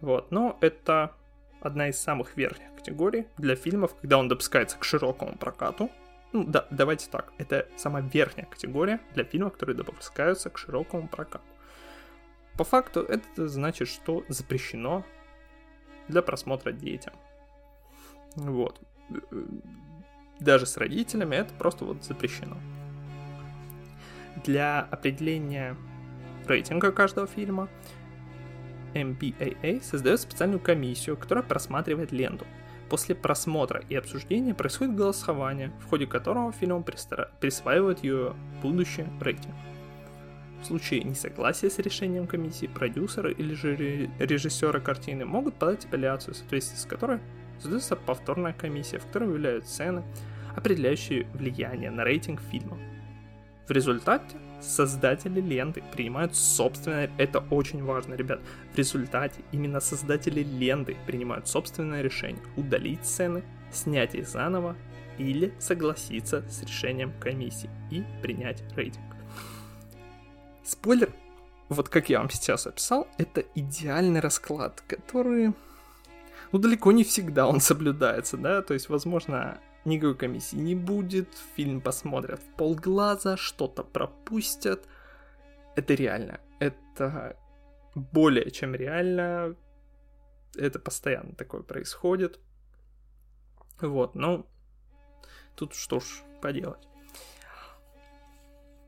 Вот, 0.02 0.32
но 0.32 0.58
это 0.62 1.16
одна 1.62 1.90
из 1.90 2.00
самых 2.00 2.36
верхних 2.36 2.76
категорий 2.76 3.28
для 3.38 3.56
фильмов, 3.56 3.96
когда 3.96 4.18
он 4.18 4.28
допускается 4.28 4.78
к 4.78 4.84
широкому 4.84 5.38
прокату. 5.38 5.90
Ну 6.34 6.44
да, 6.46 6.68
давайте 6.72 7.10
так, 7.10 7.32
это 7.38 7.68
самая 7.78 8.04
верхняя 8.04 8.48
категория 8.48 9.00
для 9.14 9.24
фильмов, 9.24 9.54
которые 9.54 9.78
допускаются 9.78 10.50
к 10.50 10.58
широкому 10.58 11.08
прокату. 11.08 11.46
по 12.58 12.64
факту 12.64 13.02
это 13.02 13.48
значит, 13.48 13.88
что 13.88 14.24
запрещено 14.28 15.04
для 16.08 16.22
просмотра 16.22 16.72
детям. 16.72 17.14
Вот. 18.36 18.80
Даже 20.40 20.66
с 20.66 20.78
родителями 20.78 21.36
это 21.36 21.54
просто 21.54 21.86
вот 21.86 22.04
запрещено. 22.04 22.58
Для 24.44 24.82
определения 24.82 25.76
рейтинга 26.48 26.92
каждого 26.92 27.28
фильма 27.28 27.70
MPAA 28.94 29.82
создает 29.82 30.20
специальную 30.20 30.60
комиссию, 30.60 31.18
которая 31.18 31.44
просматривает 31.44 32.12
ленту. 32.12 32.46
После 32.94 33.16
просмотра 33.16 33.84
и 33.90 33.96
обсуждения 33.96 34.54
происходит 34.54 34.96
голосование, 34.96 35.72
в 35.80 35.90
ходе 35.90 36.06
которого 36.06 36.52
фильму 36.52 36.86
присваивают 37.40 38.04
ее 38.04 38.36
будущий 38.62 39.08
рейтинг. 39.20 39.56
В 40.62 40.66
случае 40.66 41.02
несогласия 41.04 41.72
с 41.72 41.80
решением 41.80 42.28
комиссии, 42.28 42.68
продюсеры 42.68 43.34
или 43.34 43.56
же 43.56 43.76
режиссеры 44.20 44.80
картины 44.80 45.26
могут 45.26 45.56
подать 45.56 45.86
апелляцию, 45.86 46.36
в 46.36 46.38
соответствии 46.38 46.78
с 46.78 46.86
которой 46.86 47.20
создается 47.60 47.96
повторная 47.96 48.54
комиссия, 48.54 49.00
в 49.00 49.08
которой 49.08 49.30
выявляют 49.30 49.66
сцены, 49.66 50.04
определяющие 50.56 51.26
влияние 51.34 51.90
на 51.90 52.04
рейтинг 52.04 52.42
фильма. 52.42 52.78
В 53.68 53.72
результате 53.72 54.38
создатели 54.64 55.42
ленты 55.42 55.84
принимают 55.92 56.36
собственное... 56.36 57.12
Это 57.18 57.40
очень 57.50 57.84
важно, 57.84 58.14
ребят. 58.16 58.42
В 58.74 58.78
результате 58.78 59.42
именно 59.52 59.80
создатели 59.80 60.42
ленты 60.42 60.98
принимают 61.06 61.48
собственное 61.48 62.02
решение 62.02 62.42
удалить 62.56 63.06
сцены, 63.06 63.44
снять 63.72 64.16
их 64.16 64.28
заново 64.28 64.76
или 65.18 65.54
согласиться 65.60 66.44
с 66.50 66.64
решением 66.64 67.14
комиссии 67.20 67.70
и 67.92 68.04
принять 68.22 68.64
рейтинг. 68.76 69.06
Спойлер, 70.64 71.14
вот 71.70 71.90
как 71.90 72.10
я 72.10 72.20
вам 72.20 72.30
сейчас 72.30 72.68
описал, 72.68 73.08
это 73.18 73.44
идеальный 73.56 74.20
расклад, 74.20 74.82
который, 74.88 75.54
ну, 76.52 76.60
далеко 76.60 76.92
не 76.92 77.04
всегда 77.04 77.48
он 77.48 77.60
соблюдается, 77.62 78.38
да, 78.38 78.62
то 78.62 78.74
есть, 78.74 78.90
возможно, 78.90 79.60
никакой 79.86 80.16
комиссии 80.16 80.56
не 80.56 80.76
будет, 80.76 81.30
фильм 81.56 81.82
посмотрят 81.82 82.42
в 82.42 82.56
полглаза, 82.56 83.38
что-то 83.38 83.84
пропустят. 83.84 84.88
Это 85.76 85.94
реально, 85.94 86.40
это 86.60 87.38
более 87.96 88.52
чем 88.52 88.76
реально, 88.76 89.56
это 90.56 90.80
постоянно 90.80 91.36
такое 91.36 91.62
происходит. 91.62 92.40
Вот, 93.82 94.16
ну, 94.16 94.46
тут 95.56 95.74
что 95.74 96.00
ж 96.00 96.06
поделать 96.42 96.88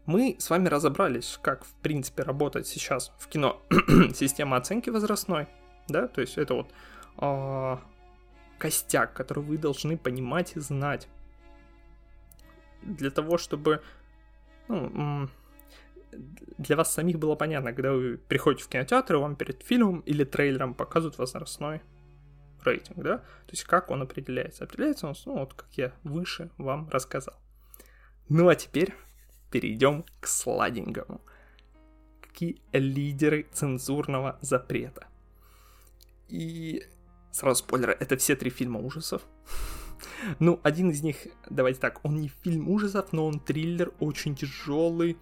мы 0.05 0.35
с 0.39 0.49
вами 0.49 0.67
разобрались, 0.67 1.39
как, 1.41 1.65
в 1.65 1.73
принципе, 1.81 2.23
работает 2.23 2.67
сейчас 2.67 3.11
в 3.17 3.27
кино 3.27 3.61
система 4.13 4.57
оценки 4.57 4.89
возрастной, 4.89 5.47
да, 5.87 6.07
то 6.07 6.21
есть 6.21 6.37
это 6.37 6.53
вот 6.53 6.71
э, 7.19 7.77
костяк, 8.57 9.13
который 9.13 9.43
вы 9.43 9.57
должны 9.57 9.97
понимать 9.97 10.55
и 10.55 10.59
знать 10.59 11.07
для 12.81 13.09
того, 13.09 13.37
чтобы 13.37 13.81
ну, 14.67 15.29
для 16.57 16.75
вас 16.75 16.93
самих 16.93 17.19
было 17.19 17.35
понятно, 17.35 17.73
когда 17.73 17.91
вы 17.91 18.17
приходите 18.17 18.63
в 18.63 18.69
кинотеатр, 18.69 19.15
и 19.15 19.17
вам 19.17 19.35
перед 19.35 19.61
фильмом 19.63 19.99
или 20.01 20.23
трейлером 20.23 20.73
показывают 20.73 21.17
возрастной 21.17 21.81
рейтинг, 22.63 22.97
да? 22.97 23.17
То 23.19 23.51
есть 23.51 23.63
как 23.63 23.91
он 23.91 24.01
определяется? 24.01 24.63
Определяется 24.63 25.07
он, 25.07 25.15
ну, 25.25 25.39
вот 25.39 25.53
как 25.53 25.71
я 25.73 25.93
выше 26.03 26.49
вам 26.57 26.89
рассказал. 26.89 27.35
Ну 28.29 28.47
а 28.47 28.55
теперь 28.55 28.93
перейдем 29.51 30.03
к 30.19 30.27
сладенькому. 30.27 31.21
Какие 32.21 32.61
лидеры 32.71 33.47
цензурного 33.51 34.37
запрета? 34.41 35.07
И 36.27 36.83
сразу 37.35 37.59
спойлер, 37.59 37.97
это 37.99 38.15
все 38.15 38.35
три 38.35 38.49
фильма 38.49 38.79
ужасов. 38.79 39.21
Ну, 40.39 40.59
один 40.63 40.91
из 40.91 41.01
них, 41.03 41.17
давайте 41.49 41.79
так, 41.79 41.99
он 42.03 42.19
не 42.19 42.29
фильм 42.43 42.69
ужасов, 42.69 43.13
но 43.13 43.27
он 43.27 43.39
триллер, 43.39 43.93
очень 43.99 44.35
тяжелый, 44.35 45.17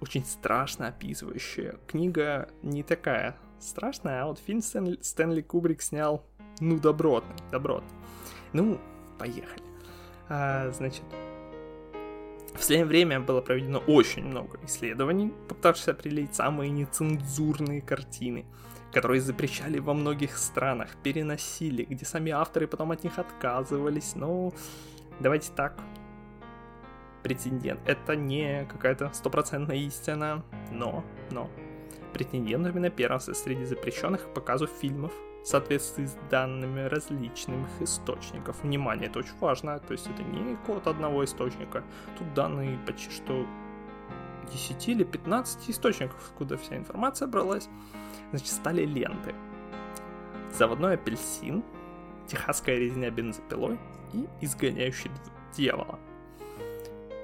очень 0.00 0.24
страшно 0.24 0.88
описывающий. 0.88 1.72
Книга 1.86 2.48
не 2.62 2.82
такая 2.82 3.36
страшная, 3.60 4.22
а 4.22 4.26
вот 4.26 4.38
фильм 4.38 4.62
Стэнли, 4.62 4.98
Стэнли 5.00 5.42
Кубрик 5.42 5.80
снял, 5.80 6.24
ну, 6.60 6.78
добротный, 6.78 7.36
добротный. 7.50 7.90
Ну, 8.52 8.80
поехали. 9.18 9.62
А, 10.28 10.70
значит, 10.70 11.04
в 12.48 12.52
последнее 12.52 12.86
время 12.86 13.20
было 13.20 13.40
проведено 13.40 13.78
очень 13.78 14.24
много 14.24 14.58
исследований, 14.64 15.32
попытавшись 15.48 15.88
определить 15.88 16.34
самые 16.34 16.70
нецензурные 16.70 17.80
картины, 17.80 18.44
которые 18.92 19.20
запрещали 19.20 19.78
во 19.78 19.94
многих 19.94 20.36
странах, 20.36 20.96
переносили, 21.02 21.84
где 21.84 22.04
сами 22.04 22.32
авторы 22.32 22.66
потом 22.66 22.92
от 22.92 23.04
них 23.04 23.18
отказывались. 23.18 24.14
Ну, 24.14 24.52
давайте 25.20 25.50
так. 25.54 25.78
Претендент. 27.22 27.80
Это 27.86 28.14
не 28.14 28.66
какая-то 28.66 29.12
стопроцентная 29.12 29.76
истина, 29.76 30.44
но, 30.70 31.04
но. 31.30 31.50
Претендентами 32.12 32.78
на 32.78 32.90
первенство 32.90 33.34
среди 33.34 33.64
запрещенных 33.64 34.32
показов 34.32 34.70
фильмов 34.80 35.12
в 35.42 35.48
соответствии 35.48 36.06
с 36.06 36.16
данными 36.30 36.80
различных 36.88 37.68
источников. 37.80 38.62
Внимание, 38.62 39.08
это 39.08 39.20
очень 39.20 39.38
важно, 39.40 39.78
то 39.78 39.92
есть 39.92 40.08
это 40.08 40.22
не 40.22 40.56
код 40.66 40.86
одного 40.86 41.24
источника, 41.24 41.84
тут 42.18 42.34
данные 42.34 42.78
почти 42.86 43.10
что 43.10 43.46
10 44.52 44.88
или 44.88 45.04
15 45.04 45.70
источников, 45.70 46.16
откуда 46.30 46.56
вся 46.56 46.76
информация 46.76 47.28
бралась, 47.28 47.68
значит, 48.30 48.48
стали 48.48 48.84
ленты. 48.84 49.34
Заводной 50.52 50.94
апельсин, 50.94 51.64
техасская 52.26 52.76
резня 52.76 53.10
бензопилой 53.10 53.78
и 54.12 54.26
изгоняющий 54.40 55.10
дьявола. 55.56 55.98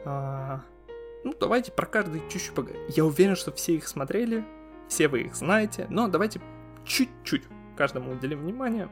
А, 0.05 0.61
ну, 1.25 1.35
давайте 1.39 1.73
про 1.73 1.87
каждый 1.87 2.21
чуть-чуть 2.29 2.55
поговорим. 2.55 2.83
Я 2.89 3.05
уверен, 3.05 3.37
что 3.37 3.53
все 3.53 3.75
их 3.75 3.87
смотрели, 3.89 4.45
все 4.89 5.09
вы 5.09 5.23
их 5.23 5.35
знаете, 5.35 5.87
но 5.89 6.09
давайте 6.09 6.41
чуть-чуть 6.85 7.45
каждому 7.77 8.13
уделим 8.13 8.41
внимание. 8.41 8.89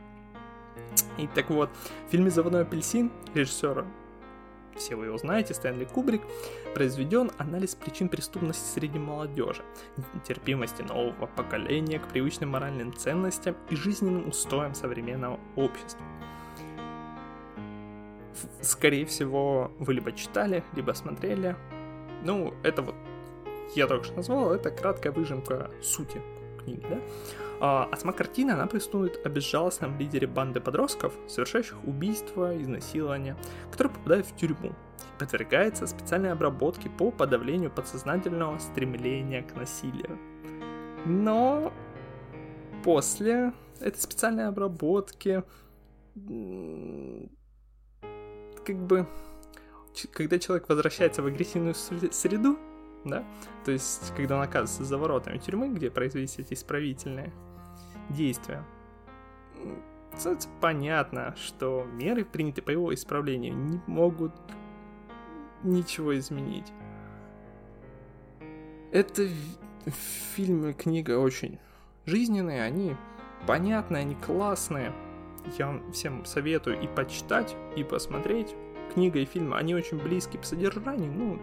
И 1.18 1.26
так 1.26 1.50
вот, 1.50 1.70
в 2.06 2.10
фильме 2.10 2.30
«Заводной 2.30 2.62
апельсин» 2.62 3.12
режиссера 3.34 3.86
все 4.76 4.96
вы 4.96 5.06
его 5.06 5.18
знаете, 5.18 5.54
Стэнли 5.54 5.84
Кубрик, 5.84 6.22
произведен 6.74 7.30
анализ 7.38 7.74
причин 7.74 8.08
преступности 8.08 8.64
среди 8.74 8.98
молодежи, 8.98 9.62
терпимости 10.26 10.82
нового 10.82 11.26
поколения 11.26 11.98
к 11.98 12.08
привычным 12.08 12.50
моральным 12.50 12.94
ценностям 12.94 13.56
и 13.68 13.76
жизненным 13.76 14.28
устоям 14.28 14.74
современного 14.74 15.38
общества. 15.56 16.00
Скорее 18.62 19.04
всего, 19.06 19.72
вы 19.78 19.94
либо 19.94 20.12
читали, 20.12 20.64
либо 20.74 20.92
смотрели. 20.92 21.56
Ну, 22.22 22.54
это 22.62 22.82
вот, 22.82 22.94
я 23.74 23.86
только 23.86 24.04
что 24.04 24.16
назвал, 24.16 24.54
это 24.54 24.70
краткая 24.70 25.12
выжимка 25.12 25.70
сути 25.82 26.20
книги, 26.62 26.84
да? 26.88 27.00
А, 27.62 27.90
сама 27.94 28.14
картина, 28.14 28.54
она 28.54 28.66
повествует 28.66 29.20
о 29.24 29.28
безжалостном 29.28 29.98
лидере 29.98 30.26
банды 30.26 30.60
подростков, 30.60 31.12
совершающих 31.28 31.76
убийства, 31.84 32.56
изнасилования, 32.56 33.36
который 33.70 33.88
попадает 33.88 34.24
в 34.24 34.34
тюрьму 34.34 34.70
и 34.70 35.18
подвергается 35.18 35.86
специальной 35.86 36.32
обработке 36.32 36.88
по 36.88 37.10
подавлению 37.10 37.70
подсознательного 37.70 38.58
стремления 38.58 39.42
к 39.42 39.54
насилию. 39.54 40.18
Но 41.04 41.70
после 42.82 43.52
этой 43.78 44.00
специальной 44.00 44.48
обработки 44.48 45.42
как 48.64 48.76
бы 48.76 49.06
когда 50.12 50.38
человек 50.38 50.68
возвращается 50.68 51.22
в 51.22 51.26
агрессивную 51.26 51.74
среду, 51.74 52.56
да, 53.04 53.24
то 53.64 53.70
есть 53.70 54.14
когда 54.16 54.36
он 54.36 54.42
оказывается 54.42 54.84
за 54.84 54.96
воротами 54.96 55.36
тюрьмы, 55.38 55.68
где 55.68 55.90
производились 55.90 56.38
эти 56.38 56.54
исправительные 56.54 57.32
действия. 58.10 58.64
Кстати, 60.14 60.48
понятно, 60.60 61.34
что 61.36 61.86
меры, 61.92 62.24
принятые 62.24 62.64
по 62.64 62.70
его 62.70 62.92
исправлению, 62.92 63.54
не 63.56 63.80
могут 63.86 64.32
ничего 65.62 66.18
изменить. 66.18 66.72
Это 68.92 69.28
фильмы, 70.34 70.72
книга 70.72 71.18
очень 71.18 71.58
жизненные, 72.06 72.62
они 72.62 72.96
понятные, 73.46 74.02
они 74.02 74.14
классные. 74.16 74.92
Я 75.58 75.68
вам 75.68 75.92
всем 75.92 76.24
советую 76.24 76.80
и 76.82 76.86
почитать, 76.86 77.56
и 77.76 77.84
посмотреть. 77.84 78.54
Книга 78.92 79.20
и 79.20 79.24
фильм, 79.24 79.54
они 79.54 79.74
очень 79.74 79.98
близки 79.98 80.36
по 80.36 80.44
содержанию, 80.44 81.12
ну, 81.12 81.38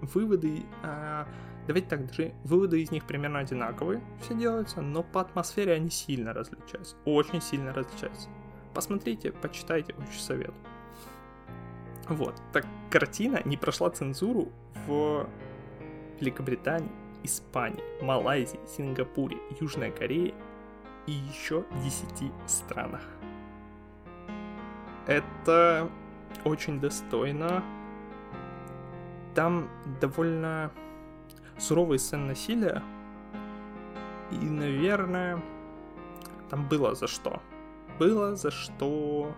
выводы 0.00 0.62
а, 0.82 1.26
Давайте 1.66 1.88
так, 1.88 2.06
даже 2.06 2.34
выводы 2.44 2.82
из 2.82 2.90
них 2.90 3.06
примерно 3.06 3.38
одинаковые, 3.38 4.02
все 4.20 4.34
делаются, 4.34 4.82
но 4.82 5.02
по 5.02 5.22
атмосфере 5.22 5.72
они 5.72 5.88
сильно 5.88 6.34
различаются, 6.34 6.96
очень 7.06 7.40
сильно 7.40 7.72
различаются. 7.72 8.28
Посмотрите, 8.74 9.32
почитайте, 9.32 9.94
очень 9.94 10.20
советую. 10.20 10.56
Вот, 12.08 12.34
так 12.52 12.66
картина 12.90 13.40
не 13.46 13.56
прошла 13.56 13.88
цензуру 13.88 14.50
в 14.86 15.26
Великобритании, 16.20 16.90
Испании, 17.22 17.82
Малайзии, 18.02 18.60
Сингапуре, 18.66 19.38
Южной 19.58 19.90
Корее 19.90 20.34
и 21.06 21.12
еще 21.12 21.64
10 21.82 22.30
странах. 22.46 23.00
Это 25.06 25.90
очень 26.44 26.80
достойно. 26.80 27.62
Там 29.34 29.68
довольно 30.00 30.70
суровые 31.58 31.98
сцены 31.98 32.26
насилия. 32.26 32.82
И, 34.30 34.36
наверное, 34.36 35.42
там 36.50 36.68
было 36.68 36.94
за 36.94 37.06
что. 37.06 37.40
Было 37.98 38.36
за 38.36 38.50
что 38.50 39.34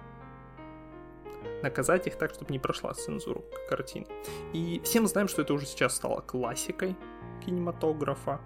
наказать 1.63 2.07
их 2.07 2.17
так, 2.17 2.35
чтобы 2.35 2.53
не 2.53 2.59
прошла 2.59 2.93
цензуру 2.95 3.45
картин. 3.69 4.07
И 4.53 4.81
все 4.85 5.01
мы 5.01 5.09
знаем, 5.09 5.29
что 5.29 5.43
это 5.43 5.55
уже 5.55 5.67
сейчас 5.67 5.97
стало 5.97 6.21
классикой 6.21 6.97
кинематографа. 7.45 8.41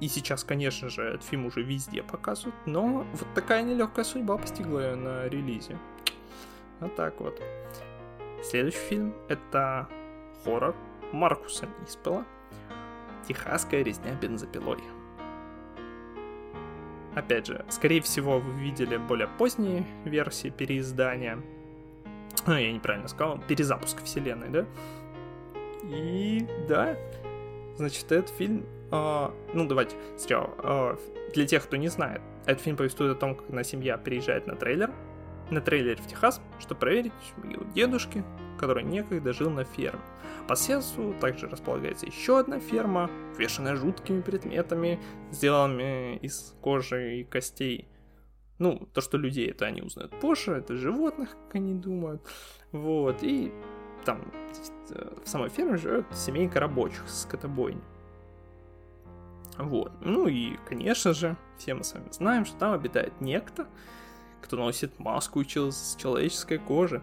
И 0.00 0.08
сейчас, 0.08 0.44
конечно 0.44 0.88
же, 0.88 1.02
этот 1.02 1.22
фильм 1.22 1.46
уже 1.46 1.62
везде 1.62 2.02
показывают, 2.02 2.56
но 2.66 3.06
вот 3.12 3.34
такая 3.34 3.62
нелегкая 3.62 4.04
судьба 4.04 4.36
постигла 4.36 4.80
ее 4.80 4.96
на 4.96 5.28
релизе. 5.28 5.78
Вот 6.80 6.94
так 6.96 7.20
вот. 7.20 7.40
Следующий 8.42 8.78
фильм— 8.78 9.14
это 9.28 9.88
хоррор 10.44 10.74
Маркуса 11.12 11.68
Ниспела 11.80 12.26
«Техасская 13.26 13.82
резня 13.82 14.14
бензопилой». 14.14 14.78
Опять 17.14 17.46
же, 17.46 17.64
скорее 17.68 18.00
всего, 18.02 18.40
вы 18.40 18.52
видели 18.60 18.96
более 18.96 19.28
поздние 19.28 19.86
версии 20.04 20.48
переиздания. 20.48 21.38
Ну, 22.46 22.54
я 22.54 22.72
неправильно 22.72 23.08
сказал, 23.08 23.38
перезапуск 23.46 24.02
вселенной, 24.02 24.48
да? 24.48 24.66
И 25.84 26.46
да, 26.68 26.96
значит, 27.76 28.10
этот 28.10 28.30
фильм... 28.30 28.66
Э, 28.90 29.30
ну, 29.52 29.66
давайте 29.66 29.96
сначала. 30.16 30.50
Э, 30.58 30.96
для 31.34 31.46
тех, 31.46 31.62
кто 31.64 31.76
не 31.76 31.88
знает, 31.88 32.20
этот 32.46 32.62
фильм 32.62 32.76
повествует 32.76 33.16
о 33.16 33.20
том, 33.20 33.36
как 33.36 33.48
одна 33.48 33.62
семья 33.62 33.96
приезжает 33.96 34.46
на 34.46 34.56
трейлер, 34.56 34.90
на 35.50 35.60
трейлере 35.60 36.02
в 36.02 36.06
Техас, 36.06 36.40
чтобы 36.58 36.80
проверить 36.80 37.12
могилу 37.36 37.64
дедушки, 37.74 38.24
который 38.58 38.82
некогда 38.84 39.32
жил 39.32 39.50
на 39.50 39.64
ферме. 39.64 40.00
По 40.48 40.56
соседству 40.56 41.14
также 41.20 41.48
располагается 41.48 42.06
еще 42.06 42.38
одна 42.38 42.60
ферма, 42.60 43.10
увешанная 43.34 43.76
жуткими 43.76 44.20
предметами, 44.20 45.00
сделанными 45.30 46.16
из 46.18 46.54
кожи 46.60 47.20
и 47.20 47.24
костей. 47.24 47.88
Ну, 48.58 48.88
то, 48.92 49.00
что 49.00 49.16
людей 49.18 49.50
это 49.50 49.66
они 49.66 49.82
узнают 49.82 50.12
позже, 50.20 50.52
это 50.52 50.76
животных, 50.76 51.30
как 51.30 51.56
они 51.56 51.74
думают. 51.74 52.22
Вот, 52.72 53.22
и 53.22 53.52
там 54.04 54.30
в 55.24 55.26
самой 55.26 55.48
ферме 55.48 55.76
живет 55.76 56.06
семейка 56.12 56.60
рабочих 56.60 57.08
с 57.08 57.22
скотобойни. 57.22 57.80
Вот. 59.56 59.92
Ну 60.00 60.26
и, 60.26 60.56
конечно 60.68 61.14
же, 61.14 61.36
все 61.56 61.74
мы 61.74 61.84
с 61.84 61.94
вами 61.94 62.08
знаем, 62.10 62.44
что 62.44 62.58
там 62.58 62.72
обитает 62.72 63.20
некто, 63.20 63.66
кто 64.42 64.56
носит 64.56 64.98
маску 64.98 65.40
из 65.40 65.96
человеческой 65.96 66.58
кожи. 66.58 67.02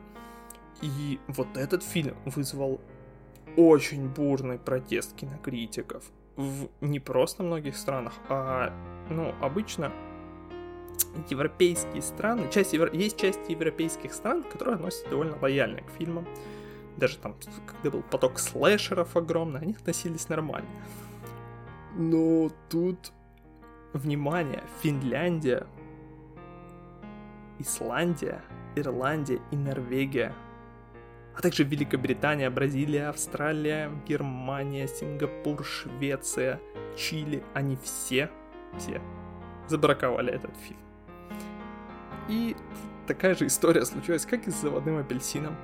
И 0.81 1.19
вот 1.27 1.57
этот 1.57 1.83
фильм 1.83 2.15
вызвал 2.25 2.81
очень 3.55 4.07
бурный 4.07 4.57
протест 4.57 5.15
кинокритиков 5.15 6.03
в 6.35 6.69
не 6.81 6.99
просто 6.99 7.43
многих 7.43 7.75
странах, 7.75 8.13
а, 8.29 8.73
ну, 9.09 9.33
обычно 9.41 9.91
европейские 11.29 12.01
страны, 12.01 12.49
часть 12.51 12.73
евро... 12.73 12.91
есть 12.93 13.17
части 13.17 13.51
европейских 13.51 14.13
стран, 14.13 14.43
которые 14.43 14.75
относятся 14.75 15.09
довольно 15.09 15.37
лояльно 15.41 15.81
к 15.81 15.89
фильмам. 15.91 16.25
Даже 16.97 17.17
там, 17.17 17.35
когда 17.65 17.89
был 17.89 18.03
поток 18.03 18.39
слэшеров 18.39 19.15
огромный, 19.15 19.61
они 19.61 19.73
относились 19.73 20.29
нормально. 20.29 20.69
Но 21.95 22.49
тут, 22.69 23.11
внимание, 23.93 24.63
Финляндия, 24.81 25.67
Исландия, 27.59 28.41
Ирландия 28.75 29.39
и 29.51 29.55
Норвегия 29.55 30.33
а 31.35 31.41
также 31.41 31.63
Великобритания, 31.63 32.49
Бразилия, 32.49 33.09
Австралия, 33.09 33.91
Германия, 34.07 34.87
Сингапур, 34.87 35.63
Швеция, 35.63 36.59
Чили, 36.97 37.43
они 37.53 37.77
все, 37.77 38.29
все 38.77 39.01
забраковали 39.67 40.33
этот 40.33 40.55
фильм. 40.57 40.79
И 42.27 42.55
такая 43.07 43.35
же 43.35 43.47
история 43.47 43.85
случилась, 43.85 44.25
как 44.25 44.47
и 44.47 44.51
с 44.51 44.55
заводным 44.55 44.97
апельсином. 44.97 45.55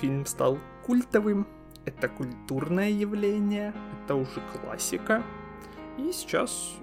Фильм 0.00 0.24
стал 0.26 0.58
культовым, 0.86 1.46
это 1.84 2.08
культурное 2.08 2.90
явление, 2.90 3.74
это 4.04 4.14
уже 4.14 4.40
классика. 4.52 5.22
И 5.98 6.12
сейчас 6.12 6.74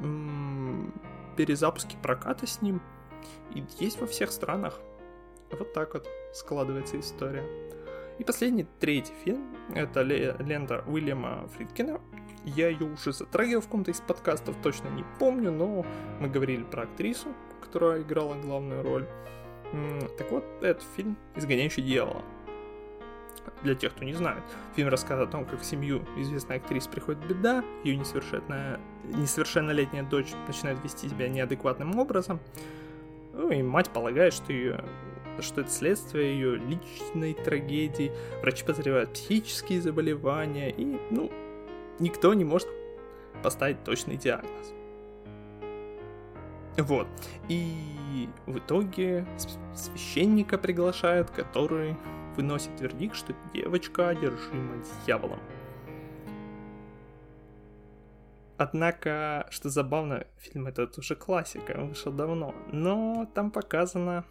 м- 0.00 0.92
перезапуски 1.36 1.96
проката 2.02 2.46
с 2.46 2.62
ним 2.62 2.80
есть 3.78 4.00
во 4.00 4.06
всех 4.06 4.32
странах. 4.32 4.80
Вот 5.50 5.72
так 5.72 5.94
вот 5.94 6.08
складывается 6.32 6.98
история. 6.98 7.44
И 8.18 8.24
последний, 8.24 8.66
третий 8.80 9.12
фильм, 9.24 9.56
это 9.74 10.02
лента 10.02 10.84
Уильяма 10.86 11.48
Фридкина. 11.56 12.00
Я 12.44 12.68
ее 12.68 12.86
уже 12.86 13.12
затрагивал 13.12 13.62
в 13.62 13.66
каком-то 13.66 13.90
из 13.90 14.00
подкастов, 14.00 14.56
точно 14.62 14.88
не 14.88 15.04
помню, 15.18 15.50
но 15.50 15.84
мы 16.20 16.28
говорили 16.28 16.62
про 16.62 16.82
актрису, 16.82 17.28
которая 17.60 18.02
играла 18.02 18.34
главную 18.34 18.82
роль. 18.82 19.06
Так 20.18 20.30
вот, 20.30 20.44
этот 20.60 20.84
фильм 20.94 21.16
«Изгоняющий 21.34 21.82
дьявола». 21.82 22.22
Для 23.62 23.74
тех, 23.74 23.92
кто 23.94 24.04
не 24.04 24.14
знает, 24.14 24.42
фильм 24.74 24.88
рассказывает 24.88 25.30
о 25.30 25.32
том, 25.32 25.44
как 25.44 25.60
в 25.60 25.64
семью 25.64 26.04
известной 26.16 26.56
актрисы 26.56 26.88
приходит 26.88 27.26
беда, 27.26 27.64
ее 27.82 27.96
несовершенная, 27.96 28.80
несовершеннолетняя 29.04 30.04
дочь 30.04 30.32
начинает 30.46 30.82
вести 30.84 31.08
себя 31.08 31.28
неадекватным 31.28 31.98
образом, 31.98 32.40
ну 33.32 33.50
и 33.50 33.62
мать 33.62 33.90
полагает, 33.90 34.32
что 34.32 34.52
ее 34.52 34.84
что 35.42 35.62
это 35.62 35.70
следствие 35.70 36.34
ее 36.34 36.56
личной 36.56 37.34
трагедии, 37.34 38.12
врачи 38.40 38.64
подозревают 38.64 39.12
психические 39.12 39.80
заболевания, 39.80 40.70
и, 40.70 40.98
ну, 41.10 41.30
никто 41.98 42.34
не 42.34 42.44
может 42.44 42.68
поставить 43.42 43.82
точный 43.84 44.16
диагноз. 44.16 44.74
Вот. 46.76 47.06
И 47.48 48.28
в 48.46 48.58
итоге 48.58 49.26
священника 49.74 50.58
приглашают, 50.58 51.30
который 51.30 51.96
выносит 52.36 52.80
вердикт, 52.80 53.14
что 53.14 53.34
девочка 53.52 54.08
одержима 54.08 54.82
дьяволом. 55.06 55.40
Однако, 58.56 59.46
что 59.50 59.68
забавно, 59.68 60.26
фильм 60.38 60.68
этот 60.68 60.96
уже 60.98 61.16
классика, 61.16 61.76
он 61.76 61.88
вышел 61.88 62.12
давно, 62.12 62.54
но 62.70 63.28
там 63.34 63.50
показано 63.50 64.24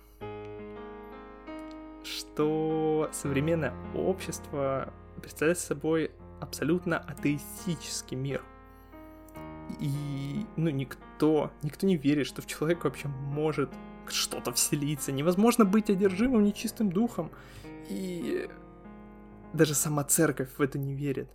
что 2.04 3.10
современное 3.12 3.74
общество 3.96 4.94
представляет 5.22 5.60
собой 5.60 6.12
абсолютно 6.40 6.98
атеистический 6.98 8.18
мир. 8.18 8.44
И, 9.80 10.46
ну, 10.58 10.70
никто, 10.70 11.52
никто 11.62 11.88
не 11.88 11.96
верит, 11.96 12.28
что 12.28 12.42
в 12.42 12.46
человека 12.46 12.86
вообще 12.86 13.08
может 13.08 13.70
что-то 14.08 14.52
вселиться. 14.52 15.12
Невозможно 15.12 15.66
быть 15.66 15.90
одержимым 15.90 16.44
нечистым 16.44 16.92
духом. 16.92 17.32
И 17.90 18.50
даже 19.54 19.74
сама 19.74 20.04
церковь 20.04 20.50
в 20.58 20.62
это 20.62 20.78
не 20.78 20.94
верит. 20.94 21.30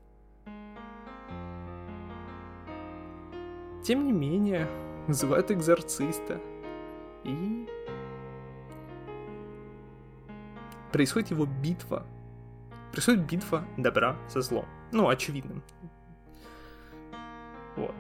Тем 3.85 4.05
не 4.05 4.13
менее, 4.13 4.69
вызывают 5.07 5.51
экзорциста. 5.51 6.41
И 7.25 7.69
происходит 10.93 11.31
его 11.31 11.47
битва. 11.47 12.07
Происходит 12.93 13.27
битва 13.27 13.65
добра 13.77 14.17
со 14.29 14.41
злом. 14.41 14.67
Ну, 14.93 15.09
очевидным. 15.09 15.63
Вот. 17.77 17.95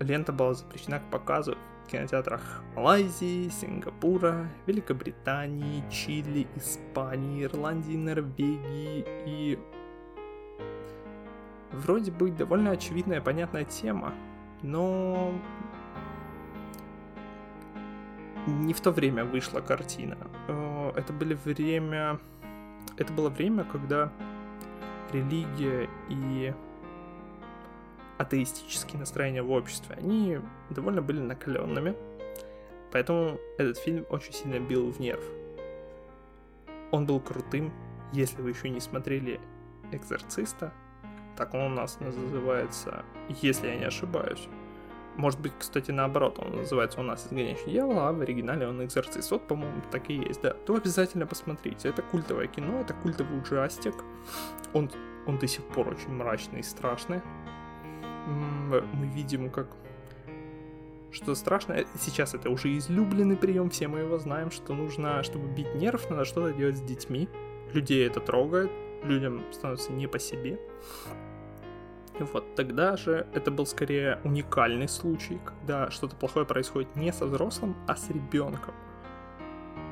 Лента 0.00 0.32
была 0.32 0.54
запрещена 0.54 1.00
к 1.00 1.10
показу 1.10 1.56
в 1.84 1.90
кинотеатрах 1.90 2.62
Малайзии, 2.76 3.48
Сингапура, 3.48 4.48
Великобритании, 4.66 5.82
Чили, 5.90 6.46
Испании, 6.56 7.44
Ирландии, 7.44 7.96
Норвегии 7.96 9.04
и... 9.26 9.58
Вроде 11.72 12.10
бы 12.10 12.30
довольно 12.30 12.72
очевидная, 12.72 13.20
понятная 13.20 13.64
тема, 13.64 14.12
но 14.62 15.32
не 18.46 18.74
в 18.74 18.80
то 18.80 18.90
время 18.90 19.24
вышла 19.24 19.60
картина. 19.60 20.16
Э, 20.50 20.92
это 20.96 21.12
были 21.12 21.34
время... 21.34 22.18
Это 22.96 23.12
было 23.12 23.30
время, 23.30 23.64
когда 23.64 24.12
религия 25.12 25.88
и 26.08 26.52
атеистические 28.18 28.98
настроения 28.98 29.42
в 29.42 29.50
обществе, 29.50 29.96
они 29.96 30.40
довольно 30.68 31.00
были 31.00 31.20
накаленными. 31.20 31.94
Поэтому 32.92 33.38
этот 33.56 33.78
фильм 33.78 34.04
очень 34.10 34.32
сильно 34.32 34.58
бил 34.58 34.90
в 34.90 35.00
нерв. 35.00 35.24
Он 36.90 37.06
был 37.06 37.20
крутым. 37.20 37.72
Если 38.12 38.42
вы 38.42 38.50
еще 38.50 38.68
не 38.68 38.80
смотрели 38.80 39.40
«Экзорциста», 39.92 40.72
Так 41.36 41.54
он 41.54 41.60
у 41.60 41.68
нас 41.70 41.98
называется, 42.00 43.02
если 43.28 43.68
я 43.68 43.76
не 43.76 43.84
ошибаюсь. 43.84 44.46
Может 45.20 45.38
быть, 45.38 45.52
кстати, 45.58 45.90
наоборот, 45.90 46.38
он 46.38 46.56
называется 46.56 46.98
у 46.98 47.02
нас 47.02 47.26
«Изгоняющий 47.26 47.72
дьявола», 47.72 48.08
а 48.08 48.12
в 48.12 48.22
оригинале 48.22 48.66
он 48.66 48.82
«Экзорцист». 48.82 49.30
Вот, 49.30 49.46
по-моему, 49.46 49.82
так 49.90 50.08
и 50.08 50.14
есть, 50.14 50.40
да. 50.40 50.54
То 50.54 50.76
обязательно 50.76 51.26
посмотрите. 51.26 51.90
Это 51.90 52.00
культовое 52.00 52.46
кино, 52.46 52.80
это 52.80 52.94
культовый 52.94 53.38
ужастик. 53.38 53.94
Он, 54.72 54.90
он 55.26 55.36
до 55.36 55.46
сих 55.46 55.62
пор 55.66 55.88
очень 55.88 56.08
мрачный 56.08 56.60
и 56.60 56.62
страшный. 56.62 57.20
Мы 58.26 59.06
видим, 59.14 59.50
как 59.50 59.68
что 61.12 61.34
страшно, 61.34 61.84
сейчас 61.98 62.34
это 62.34 62.48
уже 62.48 62.74
излюбленный 62.78 63.36
прием, 63.36 63.68
все 63.68 63.88
мы 63.88 63.98
его 63.98 64.18
знаем, 64.18 64.50
что 64.50 64.72
нужно, 64.72 65.22
чтобы 65.22 65.48
бить 65.48 65.74
нерв, 65.74 66.08
надо 66.08 66.24
что-то 66.24 66.56
делать 66.56 66.78
с 66.78 66.80
детьми. 66.80 67.28
Людей 67.74 68.06
это 68.06 68.20
трогает, 68.20 68.70
людям 69.02 69.42
становится 69.52 69.92
не 69.92 70.06
по 70.06 70.18
себе. 70.18 70.58
Вот 72.24 72.54
тогда 72.54 72.96
же 72.96 73.26
это 73.34 73.50
был 73.50 73.66
скорее 73.66 74.20
уникальный 74.24 74.88
случай, 74.88 75.38
когда 75.44 75.90
что-то 75.90 76.16
плохое 76.16 76.44
происходит 76.44 76.94
не 76.96 77.12
со 77.12 77.26
взрослым, 77.26 77.76
а 77.88 77.96
с 77.96 78.10
ребенком. 78.10 78.74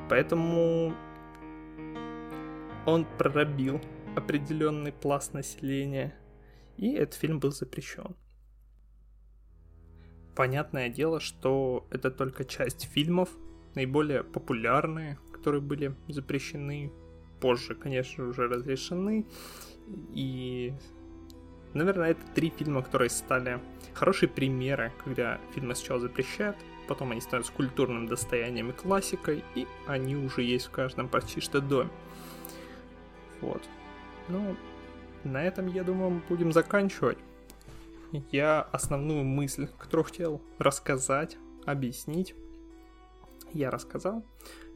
Поэтому 0.09 0.93
он 2.85 3.05
пробил 3.17 3.81
определенный 4.15 4.91
пласт 4.91 5.33
населения, 5.33 6.15
и 6.77 6.93
этот 6.93 7.15
фильм 7.15 7.39
был 7.39 7.51
запрещен. 7.51 8.15
Понятное 10.35 10.89
дело, 10.89 11.19
что 11.19 11.87
это 11.91 12.11
только 12.11 12.45
часть 12.45 12.89
фильмов, 12.89 13.29
наиболее 13.75 14.23
популярные, 14.23 15.19
которые 15.31 15.61
были 15.61 15.95
запрещены, 16.07 16.91
позже, 17.41 17.75
конечно, 17.75 18.25
уже 18.25 18.47
разрешены, 18.47 19.27
и 20.13 20.73
Наверное, 21.73 22.11
это 22.11 22.21
три 22.33 22.49
фильма, 22.49 22.81
которые 22.81 23.09
стали 23.09 23.59
хорошие 23.93 24.29
примеры, 24.29 24.91
когда 25.03 25.39
фильмы 25.53 25.75
сначала 25.75 25.99
запрещают, 25.99 26.57
потом 26.87 27.11
они 27.11 27.21
становятся 27.21 27.53
культурным 27.53 28.07
достоянием 28.07 28.71
и 28.71 28.73
классикой, 28.73 29.43
и 29.55 29.67
они 29.85 30.15
уже 30.15 30.41
есть 30.41 30.67
в 30.67 30.71
каждом 30.71 31.07
почти 31.07 31.41
что 31.41 31.61
доме. 31.61 31.91
Вот. 33.41 33.61
Ну, 34.27 34.55
на 35.23 35.43
этом, 35.43 35.67
я 35.67 35.83
думаю, 35.83 36.11
мы 36.11 36.21
будем 36.27 36.51
заканчивать. 36.51 37.17
Я 38.31 38.61
основную 38.61 39.23
мысль, 39.23 39.67
которую 39.77 40.05
хотел 40.05 40.41
рассказать, 40.57 41.37
объяснить, 41.65 42.33
я 43.53 43.69
рассказал. 43.69 44.25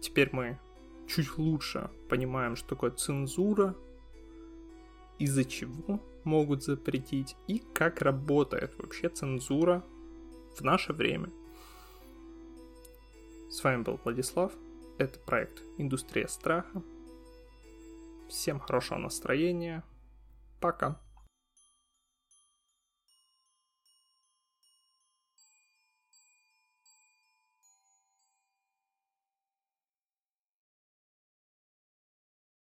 Теперь 0.01 0.29
мы 0.31 0.59
чуть 1.07 1.37
лучше 1.37 1.89
понимаем, 2.09 2.55
что 2.55 2.69
такое 2.69 2.91
цензура, 2.91 3.75
из-за 5.23 5.45
чего 5.45 6.01
могут 6.25 6.63
запретить 6.63 7.35
и 7.47 7.59
как 7.73 8.01
работает 8.01 8.77
вообще 8.77 9.07
цензура 9.07 9.83
в 10.55 10.61
наше 10.61 10.91
время. 10.91 11.29
С 13.49 13.63
вами 13.63 13.83
был 13.83 13.99
Владислав. 14.03 14.51
Это 14.97 15.19
проект 15.19 15.61
«Индустрия 15.77 16.27
страха». 16.27 16.83
Всем 18.27 18.59
хорошего 18.59 18.99
настроения. 18.99 19.83
Пока. 20.59 20.99